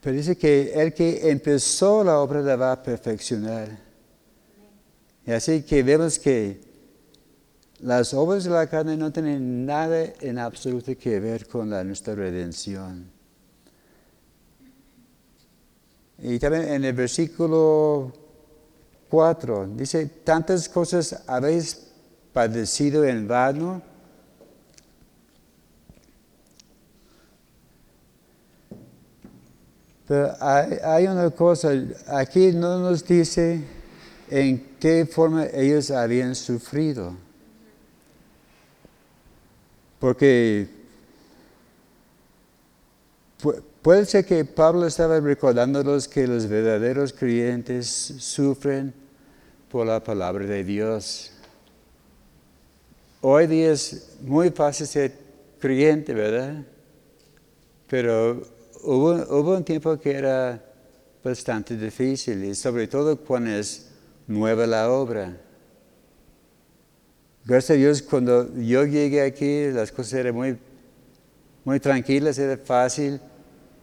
Pero 0.00 0.16
dice 0.16 0.38
que 0.38 0.72
el 0.72 0.94
que 0.94 1.28
empezó 1.30 2.02
la 2.02 2.20
obra 2.20 2.40
la 2.40 2.56
va 2.56 2.72
a 2.72 2.82
perfeccionar. 2.82 3.68
Y 5.26 5.30
así 5.30 5.62
que 5.62 5.82
vemos 5.82 6.18
que 6.18 6.58
las 7.80 8.14
obras 8.14 8.44
de 8.44 8.50
la 8.50 8.66
carne 8.66 8.96
no 8.96 9.12
tienen 9.12 9.66
nada 9.66 10.06
en 10.22 10.38
absoluto 10.38 10.96
que 10.96 11.20
ver 11.20 11.46
con 11.46 11.68
la, 11.68 11.84
nuestra 11.84 12.14
redención. 12.14 13.10
Y 16.18 16.38
también 16.38 16.66
en 16.66 16.82
el 16.82 16.94
versículo 16.94 18.10
4 19.10 19.66
dice, 19.76 20.06
tantas 20.24 20.66
cosas 20.66 21.24
habéis 21.26 21.88
padecido 22.32 23.04
en 23.04 23.28
vano. 23.28 23.89
Pero 30.10 30.34
hay, 30.40 31.06
una 31.06 31.30
cosa, 31.30 31.70
aquí 32.08 32.50
no 32.50 32.80
nos 32.80 33.06
dice 33.06 33.62
en 34.28 34.74
qué 34.80 35.06
forma 35.06 35.46
ellos 35.46 35.92
habían 35.92 36.34
sufrido. 36.34 37.14
Porque 40.00 40.68
puede 43.82 44.04
ser 44.04 44.26
que 44.26 44.44
Pablo 44.44 44.84
estaba 44.88 45.20
recordándolos 45.20 46.08
que 46.08 46.26
los 46.26 46.48
verdaderos 46.48 47.12
creyentes 47.12 47.86
sufren 48.18 48.92
por 49.70 49.86
la 49.86 50.02
palabra 50.02 50.44
de 50.44 50.64
Dios. 50.64 51.30
Hoy 53.20 53.46
día 53.46 53.70
es 53.70 54.16
muy 54.22 54.50
fácil 54.50 54.88
ser 54.88 55.12
creyente, 55.60 56.12
¿verdad? 56.14 56.64
Pero 57.86 58.58
hubo, 58.82 59.56
un 59.56 59.64
tiempo 59.64 59.98
que 59.98 60.12
era 60.12 60.62
bastante 61.22 61.76
difícil, 61.76 62.44
y 62.44 62.54
sobre 62.54 62.86
todo 62.88 63.16
cuando 63.16 63.50
es 63.50 63.90
nueva 64.26 64.66
la 64.66 64.90
obra. 64.90 65.36
Gracias 67.44 67.70
a 67.70 67.78
Dios, 67.78 68.02
cuando 68.02 68.54
yo 68.56 68.84
llegué 68.84 69.22
aquí, 69.22 69.70
las 69.70 69.90
cosas 69.90 70.14
eran 70.14 70.34
muy, 70.34 70.58
muy 71.64 71.80
tranquilas, 71.80 72.38
era 72.38 72.56
fácil 72.56 73.20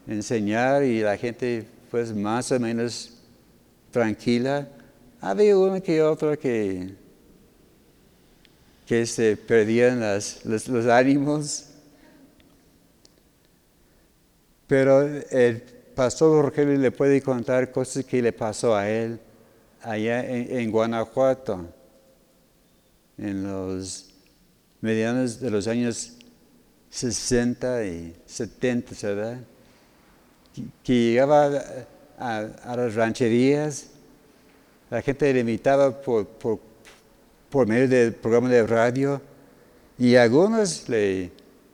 enseñar 0.07 0.83
y 0.83 1.01
la 1.01 1.17
gente 1.17 1.65
pues 1.91 2.13
más 2.13 2.51
o 2.51 2.59
menos 2.59 3.13
tranquila. 3.91 4.67
Había 5.19 5.57
uno 5.57 5.81
que 5.81 6.01
otro 6.01 6.37
que, 6.37 6.93
que 8.85 9.05
se 9.05 9.35
perdían 9.35 9.99
los, 9.99 10.45
los 10.45 10.85
ánimos. 10.85 11.69
Pero 14.67 15.01
el 15.01 15.61
pastor 15.95 16.43
Rogelio 16.43 16.77
le 16.77 16.91
puede 16.91 17.21
contar 17.21 17.71
cosas 17.71 18.03
que 18.05 18.21
le 18.21 18.33
pasó 18.33 18.75
a 18.75 18.89
él 18.89 19.19
allá 19.81 20.25
en, 20.25 20.69
Guanajuato, 20.69 21.65
en 23.17 23.43
los 23.43 24.09
medianos 24.81 25.39
de 25.39 25.49
los 25.49 25.67
años 25.67 26.13
60 26.89 27.85
y 27.85 28.15
70, 28.25 28.93
¿verdad? 29.03 29.39
Que, 30.83 30.93
llegaba 30.93 31.49
a, 32.19 32.75
las 32.75 32.95
rancherías, 32.95 33.87
la 34.89 35.01
gente 35.01 35.33
le 35.33 35.39
invitaba 35.39 36.01
por, 36.01 36.27
medio 37.65 37.87
del 37.87 38.13
programa 38.13 38.49
de 38.49 38.67
radio 38.67 39.21
y 39.97 40.15
algunos 40.15 40.89
le, 40.89 41.31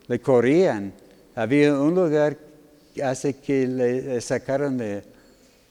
le 0.07 0.21
corrían. 0.21 0.93
Había 1.35 1.73
un 1.73 1.95
lugar 1.95 2.37
hace 3.01 3.37
que 3.37 3.67
le 3.67 4.21
sacaron 4.21 4.77
de, 4.77 5.03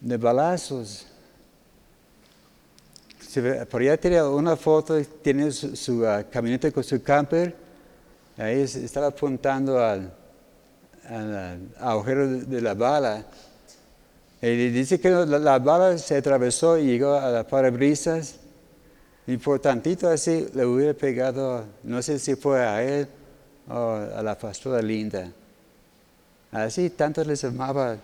balazos. 0.01 1.07
Por 3.71 3.81
allá 3.81 3.97
tiene 3.97 4.23
una 4.23 4.57
foto, 4.57 5.01
tiene 5.23 5.51
su, 5.51 6.07
ah, 6.07 6.25
camioneta 6.25 6.71
con 6.71 6.85
su 6.85 7.03
camper, 7.03 7.55
ahí 8.37 8.61
estaba 8.61 9.07
apuntando 9.07 9.79
al, 9.79 10.13
agujero 11.79 12.29
de, 12.29 12.61
la 12.61 12.75
bala. 12.75 13.25
Y 14.43 14.69
dice 14.71 15.01
que 15.01 15.11
la, 15.11 15.59
bala 15.59 15.97
se 15.99 16.17
atravesó 16.17 16.77
y 16.77 16.87
llegó 16.87 17.15
a 17.15 17.31
la 17.31 17.47
parabrisas. 17.47 18.37
Y 19.27 19.37
por 19.37 19.61
tantito 19.61 20.09
así 20.09 20.49
le 20.53 20.67
hubiera 20.67 20.95
pegado, 20.95 21.65
no 21.85 22.03
sé 22.03 22.19
si 22.19 22.35
fue 22.35 22.61
a 22.61 22.83
él 22.83 23.07
o 23.69 23.93
a 23.93 24.21
la 24.23 24.37
pastora 24.37 24.83
Linda. 24.83 25.33
Así 26.53 26.91
tanto 26.91 27.25
les 27.25 27.43
amaba 27.45 27.97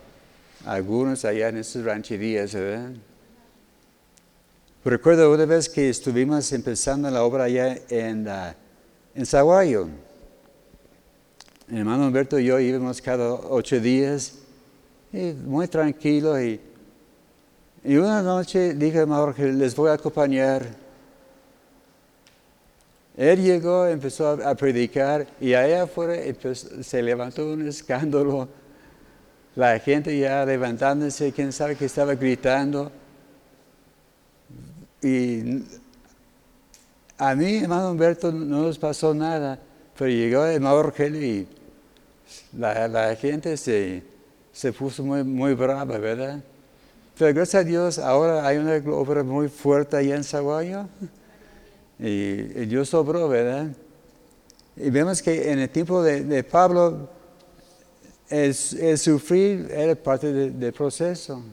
a 0.65 0.73
algunos 0.73 1.23
allá 1.23 1.49
en 1.49 1.57
esas 1.57 1.83
rancherías. 1.83 2.57
Recuerdo 4.83 5.31
una 5.31 5.45
vez 5.45 5.69
que 5.69 5.87
estuvimos 5.87 6.51
empezando 6.51 7.11
la 7.11 7.23
obra 7.23 7.43
allá 7.43 7.77
en, 7.89 8.27
uh, 8.27 8.53
en. 9.13 9.91
Mi 11.67 11.79
hermano 11.79 12.07
Humberto 12.07 12.39
y 12.39 12.45
yo 12.45 12.59
íbamos 12.59 12.99
cada 12.99 13.33
ocho 13.33 13.79
días, 13.79 14.33
y 15.13 15.33
muy 15.33 15.67
tranquilo. 15.67 16.41
Y, 16.41 16.59
y 17.83 17.97
una 17.97 18.23
noche 18.23 18.73
dije 18.73 19.01
a 19.01 19.33
que 19.35 19.43
les 19.53 19.75
voy 19.75 19.91
a 19.91 19.93
acompañar. 19.93 20.88
Él 23.19 23.43
llegó, 23.43 23.85
empezó 23.85 24.29
a, 24.29 24.55
predicar 24.55 25.27
y 25.41 25.53
allá 25.53 25.83
afuera 25.83 26.15
se 26.81 27.01
levantó 27.03 27.51
un 27.51 27.67
escándalo. 27.67 28.47
La 29.57 29.77
gente 29.77 30.17
ya 30.17 30.45
levantándose, 30.45 31.33
quién 31.33 31.51
sabe 31.51 31.75
que 31.75 31.83
estaba 31.83 32.15
gritando. 32.15 32.89
Y 35.01 35.63
a 37.17 37.35
mí, 37.35 37.57
hermano 37.57 37.91
Humberto, 37.91 38.31
no 38.31 38.61
nos 38.61 38.79
pasó 38.79 39.13
nada, 39.13 39.59
pero 39.97 40.09
llegó 40.09 40.45
el 40.45 40.55
hermano 40.55 40.81
Rogelio 40.81 41.21
y 41.21 41.47
la, 42.57 43.17
gente 43.17 43.57
se, 43.57 44.01
se, 44.53 44.71
puso 44.71 45.03
muy, 45.03 45.25
muy 45.25 45.55
brava, 45.55 45.97
¿verdad? 45.97 46.39
Pero 47.17 47.33
gracias 47.35 47.65
a 47.65 47.67
Dios, 47.67 47.99
ahora 47.99 48.47
hay 48.47 48.55
una 48.55 48.77
obra 48.95 49.23
muy 49.23 49.49
fuerte 49.49 49.97
allá 49.97 50.15
en 50.15 50.23
Zaguayo. 50.23 50.87
Y, 51.99 52.65
Dios 52.65 52.89
sobró, 52.89 53.27
¿verdad? 53.27 53.67
Y 54.77 54.89
vemos 54.89 55.21
que 55.21 55.51
en 55.51 55.59
el 55.59 55.69
tiempo 55.69 56.01
de, 56.01 56.43
Pablo, 56.43 57.09
el, 58.29 58.55
sufrir 58.55 59.69
era 59.71 59.95
parte 59.95 60.31
del 60.31 60.73
proceso. 60.73 61.43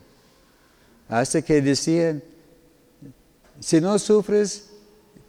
Hasta 1.09 1.43
que 1.43 1.61
decían, 1.61 2.23
si 3.59 3.81
no 3.81 3.99
sufres, 3.99 4.71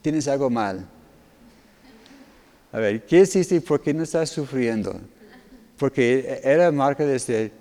tienes 0.01 0.27
algo 0.27 0.49
mal. 0.49 0.87
A 2.71 2.79
ver, 2.79 3.05
¿qué 3.05 3.21
hiciste? 3.21 3.59
¿Por 3.61 3.81
qué 3.81 3.93
no 3.93 4.03
estás 4.03 4.29
sufriendo? 4.29 4.99
Porque 5.77 6.41
era 6.43 6.71
marca 6.71 7.05
de 7.05 7.15
este 7.15 7.51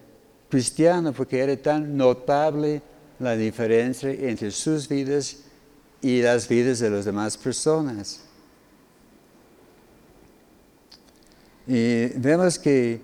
cristiano, 0.49 1.13
porque 1.13 1.39
era 1.39 1.57
tan 1.57 1.97
notable 1.97 2.83
la 3.19 3.37
diferencia 3.37 4.11
entre 4.11 4.51
sus 4.51 4.89
vidas 4.89 5.46
y 6.07 6.23
las 6.23 6.47
vidas 6.47 6.79
de 6.79 6.89
las 6.89 7.05
demás 7.05 7.37
personas. 7.37 8.21
Y 11.67 12.07
vemos 12.17 12.61
que 12.61 13.01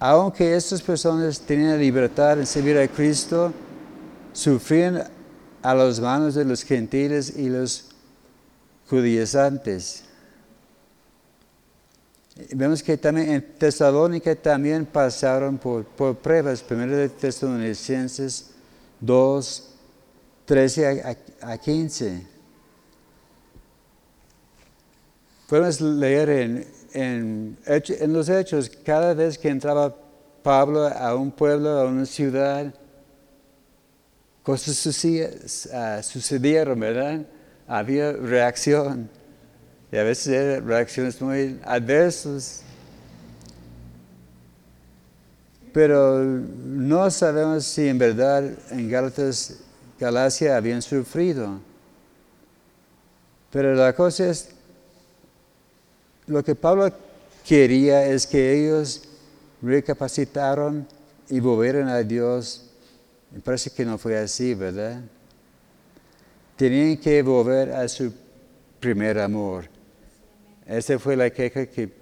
aunque 0.00 0.56
estas 0.56 0.82
personas 0.82 1.38
tenían 1.38 1.78
libertad 1.78 2.40
en 2.40 2.44
servir 2.44 2.76
a 2.76 2.88
Cristo, 2.88 3.52
sufrían 4.32 5.04
a 5.62 5.74
las 5.76 6.00
manos 6.00 6.34
de 6.34 6.44
los 6.44 6.64
gentiles 6.64 7.34
y 7.36 7.48
los 7.48 7.90
judaizantes. 8.90 10.02
Vemos 12.52 12.82
que 12.82 12.96
también 12.96 13.30
en 13.30 13.42
Tesalónica 13.56 14.34
también 14.34 14.84
pasaron 14.84 15.56
por, 15.56 15.84
pruebas. 16.16 16.64
Primero 16.64 16.96
de 16.96 17.08
Tesalonicenses 17.08 18.50
2, 18.98 19.70
13 20.46 21.16
a, 21.44 21.58
15. 21.58 22.26
Podemos 25.48 25.80
leer 25.80 26.30
en, 26.30 26.66
en, 26.94 28.12
los 28.12 28.28
hechos, 28.28 28.70
cada 28.84 29.14
vez 29.14 29.38
que 29.38 29.48
entraba 29.48 29.94
Pablo 30.42 30.86
a 30.86 31.14
un 31.14 31.30
pueblo, 31.30 31.70
a 31.70 31.86
una 31.86 32.06
ciudad, 32.06 32.72
cosas 34.42 35.06
ah, 35.72 36.02
sucedieron, 36.02 36.78
¿verdad? 36.78 37.26
Había 37.66 38.12
reacción. 38.12 39.08
Y 39.90 39.96
a 39.96 40.02
veces 40.02 40.28
eran 40.28 40.66
reacciones 40.66 41.20
muy 41.20 41.60
adversas. 41.64 42.62
Pero 45.72 46.20
no 46.24 47.10
sabemos 47.10 47.64
si 47.64 47.88
en 47.88 47.98
verdad 47.98 48.48
en 48.70 48.88
Gálatas 48.88 49.63
Galacia 49.98 50.56
habían 50.56 50.82
sufrido. 50.82 51.60
Pero 53.50 53.74
la 53.74 53.94
cosa 53.94 54.28
es, 54.28 54.50
lo 56.26 56.42
que 56.42 56.54
Pablo 56.54 56.92
quería 57.46 58.06
es 58.06 58.26
que 58.26 58.52
ellos 58.52 59.02
recapacitaron 59.62 60.86
y 61.28 61.40
volvieran 61.40 61.88
a 61.88 62.02
Dios. 62.02 62.70
Me 63.30 63.40
parece 63.40 63.70
que 63.70 63.84
no 63.84 63.98
fue 63.98 64.18
así, 64.18 64.54
¿verdad? 64.54 65.00
Tenían 66.56 66.96
que 66.96 67.22
volver 67.22 67.72
a 67.72 67.86
su 67.88 68.12
primer 68.80 69.18
amor. 69.18 69.68
Esa 70.66 70.98
fue 70.98 71.16
la 71.16 71.30
queja 71.30 71.66
que, 71.66 71.92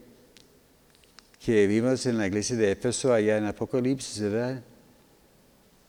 que 1.38 1.66
vimos 1.66 2.06
en 2.06 2.18
la 2.18 2.26
iglesia 2.26 2.56
de 2.56 2.72
Éfeso 2.72 3.12
allá 3.12 3.36
en 3.36 3.46
Apocalipsis, 3.46 4.20
¿verdad? 4.20 4.62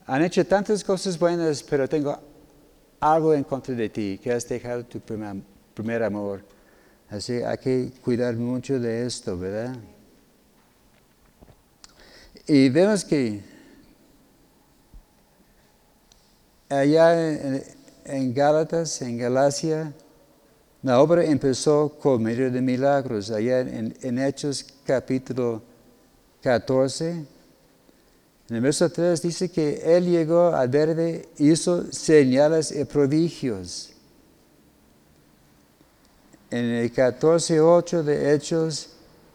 Han 0.06 0.22
hecho 0.22 0.45
tantas 0.45 0.84
cosas 0.84 1.18
buenas, 1.18 1.64
pero 1.64 1.88
tengo 1.88 2.18
algo 2.99 3.34
en 3.34 3.43
contra 3.43 3.74
de 3.74 3.89
ti, 3.89 4.20
que 4.22 4.34
has 4.34 4.47
dejado 4.47 4.84
tu 4.84 4.99
primer, 4.99 6.04
amor. 6.04 6.43
Así 7.10 7.34
hay 7.34 7.58
que 7.58 7.91
cuidar 8.01 8.36
mucho 8.36 8.80
de 8.80 9.06
esto, 9.06 9.38
¿verdad? 9.38 9.76
Y 12.47 12.68
vemos 12.68 13.06
que 13.06 13.41
allá 16.68 17.62
en, 18.06 18.34
Gálatas, 18.34 19.01
en 19.01 19.18
Galacia, 19.18 19.93
la 20.82 20.99
obra 20.99 21.24
empezó 21.24 21.97
con 21.97 22.22
medio 22.22 22.51
de 22.51 22.62
milagros. 22.62 23.32
Allá 23.32 23.62
en, 23.62 23.95
en 24.01 24.20
Hechos 24.20 24.66
capítulo 24.86 25.62
14, 26.41 27.26
en 28.54 28.58
el 28.58 28.62
verso 28.62 28.88
3 28.88 29.20
dice 29.20 29.49
que 29.49 29.82
él 29.84 30.06
llegó 30.06 30.54
a 30.54 30.68
Derbe, 30.68 31.28
hizo 31.39 31.91
señales 31.91 32.72
y 32.72 32.86
prodigios. 32.86 33.89
en 36.51 36.66
el 36.66 36.93
14.8 36.93 38.04
de 38.04 38.36
Hechos, 38.36 38.89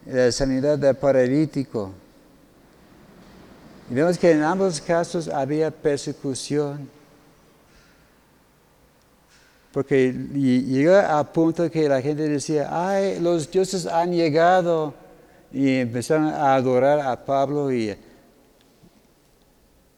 la 0.05 0.31
sanidad 0.31 0.79
del 0.79 0.95
paralítico. 0.95 1.91
Y 3.89 3.93
vemos 3.93 4.17
que 4.17 4.31
en 4.31 4.41
ambos 4.41 4.79
casos 4.79 5.27
había 5.27 5.69
persecución. 5.69 6.89
Porque 9.73 10.13
llegó 10.13 10.95
a 10.95 11.21
punto 11.25 11.69
que 11.69 11.89
la 11.89 12.01
gente 12.01 12.29
decía, 12.29 12.69
ay, 12.71 13.19
los 13.19 13.51
dioses 13.51 13.85
han 13.85 14.13
llegado. 14.13 14.93
Y 15.51 15.79
empezaron 15.79 16.27
a 16.27 16.55
adorar 16.55 17.01
a 17.01 17.25
Pablo 17.25 17.69
y, 17.69 17.97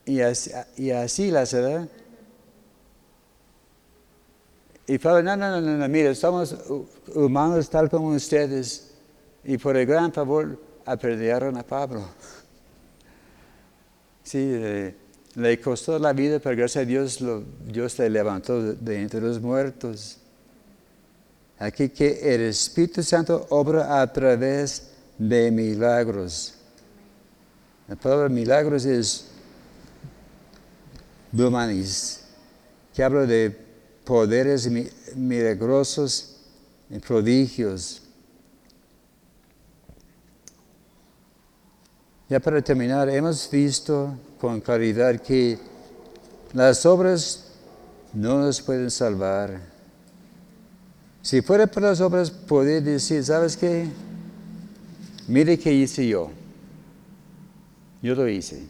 y, 0.04 0.20
así, 0.90 1.30
las, 1.30 1.52
¿verdad? 1.52 1.88
Y 4.86 4.98
Pablo, 4.98 5.22
no, 5.22 5.36
no, 5.36 5.60
no, 5.60 5.76
no, 5.76 5.88
mire, 5.88 6.14
somos 6.14 6.56
humanos 7.14 7.70
tal 7.70 7.88
como 7.88 8.08
ustedes. 8.08 8.90
Y 9.44 9.58
por 9.58 9.76
el 9.76 9.86
gran 9.86 10.12
favor 10.12 10.58
apedrearon 10.84 11.56
a 11.56 11.62
Pablo. 11.62 12.04
Sí, 14.22 14.38
eh, 14.40 14.94
le 15.34 15.60
costó 15.60 15.98
la 15.98 16.12
vida, 16.12 16.38
pero 16.38 16.56
gracias 16.56 16.82
a 16.82 16.86
Dios 16.86 17.18
Dios 17.66 17.98
le 17.98 18.10
levantó 18.10 18.60
de 18.60 19.00
entre 19.00 19.20
los 19.20 19.40
muertos. 19.40 20.18
Aquí 21.58 21.88
que 21.88 22.34
el 22.34 22.42
Espíritu 22.42 23.02
Santo 23.02 23.46
obra 23.50 24.00
a 24.02 24.12
través 24.12 24.90
de 25.16 25.50
milagros. 25.50 26.54
La 27.88 27.96
palabra 27.96 28.28
milagros 28.28 28.84
es 28.84 29.31
dumanis, 31.32 32.20
que 32.94 33.02
habla 33.02 33.26
de 33.26 33.56
poderes 34.04 34.70
milagrosos 35.16 36.36
y 36.90 36.98
prodigios. 36.98 38.02
Ya 42.28 42.40
para 42.40 42.62
terminar, 42.62 43.08
hemos 43.08 43.50
visto 43.50 44.14
con 44.40 44.60
claridad 44.60 45.20
que 45.20 45.58
las 46.52 46.84
obras 46.86 47.48
no 48.12 48.38
nos 48.40 48.60
pueden 48.60 48.90
salvar. 48.90 49.60
Si 51.22 51.40
fuera 51.40 51.66
por 51.66 51.82
las 51.82 52.00
obras, 52.00 52.30
podría 52.30 52.80
decir, 52.80 53.24
¿sabes 53.24 53.56
qué? 53.56 53.88
Mire 55.28 55.58
qué 55.58 55.72
hice 55.72 56.06
yo. 56.06 56.30
Yo 58.02 58.14
lo 58.14 58.28
hice. 58.28 58.62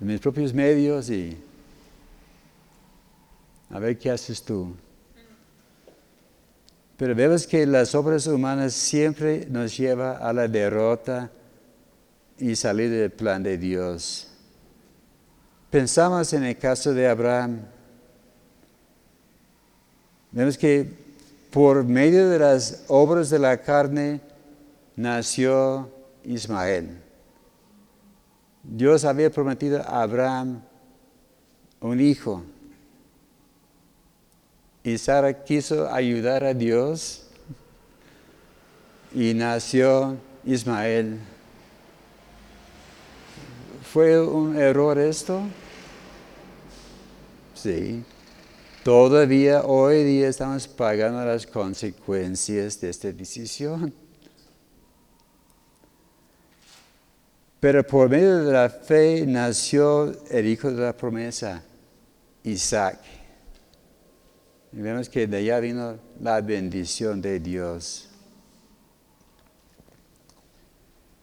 En 0.00 0.06
mis 0.06 0.20
propios 0.20 0.54
medios 0.54 1.10
y 1.10 1.36
a 3.70 3.78
ver 3.78 3.98
qué 3.98 4.10
haces 4.10 4.42
tú. 4.42 4.74
Pero 6.96 7.14
vemos 7.14 7.46
que 7.46 7.64
las 7.64 7.94
obras 7.94 8.26
humanas 8.26 8.74
siempre 8.74 9.46
nos 9.48 9.76
llevan 9.76 10.18
a 10.20 10.32
la 10.32 10.48
derrota 10.48 11.30
y 12.36 12.54
salir 12.56 12.90
del 12.90 13.10
plan 13.10 13.42
de 13.42 13.56
Dios. 13.56 14.28
Pensamos 15.70 16.32
en 16.32 16.44
el 16.44 16.58
caso 16.58 16.92
de 16.92 17.08
Abraham. 17.08 17.60
Vemos 20.32 20.58
que 20.58 20.90
por 21.50 21.84
medio 21.84 22.28
de 22.28 22.38
las 22.38 22.84
obras 22.88 23.30
de 23.30 23.38
la 23.38 23.56
carne 23.62 24.20
nació 24.96 25.88
Ismael. 26.24 26.98
Dios 28.62 29.04
había 29.04 29.30
prometido 29.30 29.80
a 29.80 30.02
Abraham 30.02 30.60
un 31.80 32.00
hijo. 32.00 32.42
Y 34.82 34.96
Sara 34.96 35.44
quiso 35.44 35.92
ayudar 35.92 36.42
a 36.42 36.54
Dios 36.54 37.24
y 39.14 39.34
nació 39.34 40.16
Ismael. 40.44 41.18
¿Fue 43.92 44.20
un 44.20 44.56
error 44.56 44.98
esto? 44.98 45.42
Sí. 47.54 48.02
Todavía 48.82 49.62
hoy 49.64 50.04
día 50.04 50.28
estamos 50.28 50.66
pagando 50.66 51.22
las 51.22 51.46
consecuencias 51.46 52.80
de 52.80 52.88
esta 52.88 53.12
decisión. 53.12 53.92
Pero 57.58 57.86
por 57.86 58.08
medio 58.08 58.42
de 58.42 58.52
la 58.52 58.70
fe 58.70 59.26
nació 59.26 60.16
el 60.30 60.46
hijo 60.46 60.70
de 60.72 60.82
la 60.82 60.96
promesa, 60.96 61.62
Isaac. 62.42 63.19
Y 64.72 64.80
vemos 64.80 65.08
que 65.08 65.26
de 65.26 65.38
allá 65.38 65.60
vino 65.60 65.98
la 66.20 66.40
bendición 66.40 67.20
de 67.20 67.40
Dios. 67.40 68.08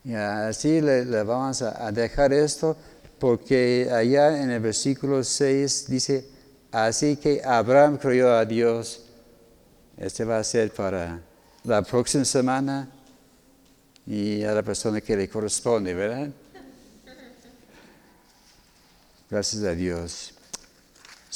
Y 0.03 0.13
así 0.13 0.81
le, 0.81 1.03
vamos 1.23 1.61
a, 1.61 1.91
dejar 1.91 2.31
esto 2.33 2.77
porque 3.19 3.89
allá 3.91 4.41
en 4.41 4.51
el 4.51 4.61
versículo 4.61 5.23
6 5.23 5.85
dice, 5.89 6.29
así 6.71 7.17
que 7.17 7.41
Abraham 7.43 7.97
creyó 7.97 8.33
a 8.33 8.45
Dios. 8.45 9.03
Este 9.97 10.23
va 10.23 10.39
a 10.39 10.43
ser 10.43 10.71
para 10.71 11.19
la 11.63 11.81
próxima 11.81 12.23
semana 12.23 12.89
y 14.05 14.43
a 14.43 14.53
la 14.53 14.63
persona 14.63 15.01
que 15.01 15.17
le 15.17 15.27
corresponde, 15.27 15.93
¿verdad? 15.93 16.29
Gracias 19.29 19.63
a 19.63 19.71
Dios. 19.71 20.36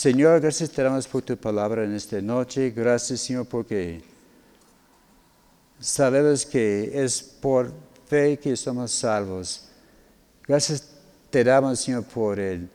Señor, 0.01 0.41
gracias 0.41 0.71
te 0.71 0.81
damos 0.81 1.07
por 1.07 1.21
tu 1.21 1.37
palabra 1.37 1.83
en 1.83 1.93
esta 1.93 2.19
noche. 2.19 2.71
Gracias, 2.71 3.19
Señor, 3.19 3.45
porque 3.45 4.01
sabemos 5.79 6.43
que 6.43 6.89
es 6.91 7.21
por 7.21 7.71
fe 8.07 8.39
que 8.39 8.57
somos 8.57 8.89
salvos. 8.89 9.65
Gracias 10.47 10.89
te 11.29 11.43
damos, 11.43 11.81
Señor, 11.81 12.03
por 12.05 12.39
el, 12.39 12.67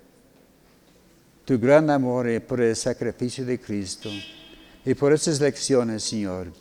tu 1.45 1.59
gran 1.59 1.91
amor 1.91 2.31
y 2.31 2.39
por 2.39 2.61
el 2.61 2.77
sacrificio 2.77 3.45
de 3.45 3.59
Cristo 3.59 4.09
y 4.85 4.95
por 4.95 5.13
estas 5.13 5.41
lecciones, 5.41 6.05
Señor. 6.05 6.53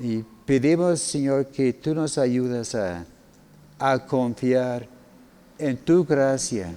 Y 0.00 0.24
pedimos, 0.44 0.98
Señor, 0.98 1.46
que 1.46 1.72
tú 1.72 1.94
nos 1.94 2.18
ayudas 2.18 2.74
a, 2.74 3.06
a 3.78 4.04
confiar 4.04 4.88
en 5.56 5.76
tu 5.76 6.04
gracia 6.04 6.74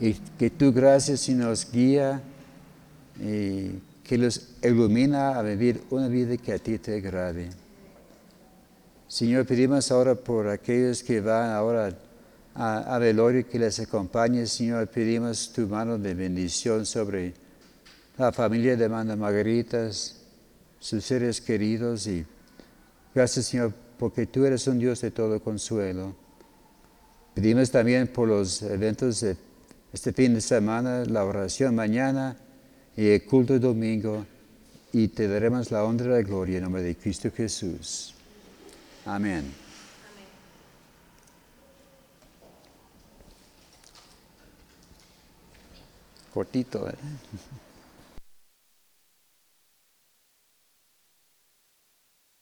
y 0.00 0.14
que 0.14 0.50
tu 0.50 0.72
gracia 0.72 1.16
si 1.16 1.34
nos 1.34 1.70
guía 1.70 2.22
y 3.20 3.70
que 4.04 4.16
los 4.16 4.54
ilumina 4.62 5.38
a 5.38 5.42
vivir 5.42 5.82
una 5.90 6.08
vida 6.08 6.36
que 6.36 6.52
a 6.52 6.58
ti 6.58 6.78
te 6.78 6.96
agrade. 6.96 7.50
Señor, 9.08 9.46
pedimos 9.46 9.90
ahora 9.90 10.14
por 10.14 10.48
aquellos 10.48 11.02
que 11.02 11.20
van 11.20 11.50
ahora 11.50 11.96
a, 12.54 12.94
a 12.94 12.98
velorio 12.98 13.48
que 13.48 13.58
les 13.58 13.80
acompañe, 13.80 14.46
Señor, 14.46 14.88
pedimos 14.88 15.52
tu 15.52 15.66
mano 15.66 15.98
de 15.98 16.14
bendición 16.14 16.84
sobre 16.86 17.34
la 18.16 18.32
familia 18.32 18.76
de 18.76 18.88
Manda 18.88 19.16
Margaritas, 19.16 20.16
sus 20.80 21.04
seres 21.04 21.40
queridos 21.40 22.06
y 22.06 22.24
gracias, 23.14 23.46
Señor, 23.46 23.72
porque 23.98 24.26
tú 24.26 24.44
eres 24.44 24.66
un 24.66 24.78
Dios 24.78 25.00
de 25.00 25.10
todo 25.10 25.42
consuelo. 25.42 26.14
Pedimos 27.34 27.70
también 27.70 28.08
por 28.08 28.28
los 28.28 28.62
eventos 28.62 29.20
de 29.20 29.36
este 29.92 30.12
fin 30.12 30.34
de 30.34 30.40
semana, 30.40 31.04
la 31.04 31.24
oración 31.24 31.74
mañana 31.74 32.36
y 32.96 33.08
el 33.08 33.24
culto 33.24 33.58
domingo 33.58 34.26
y 34.92 35.08
te 35.08 35.28
daremos 35.28 35.70
la 35.70 35.84
honra 35.84 36.06
y 36.06 36.08
la 36.08 36.22
gloria 36.22 36.58
en 36.58 36.64
nombre 36.64 36.82
de 36.82 36.96
Cristo 36.96 37.30
Jesús. 37.34 38.14
Amén. 39.04 39.52
Cortito, 46.32 46.88
¿eh? 46.88 46.94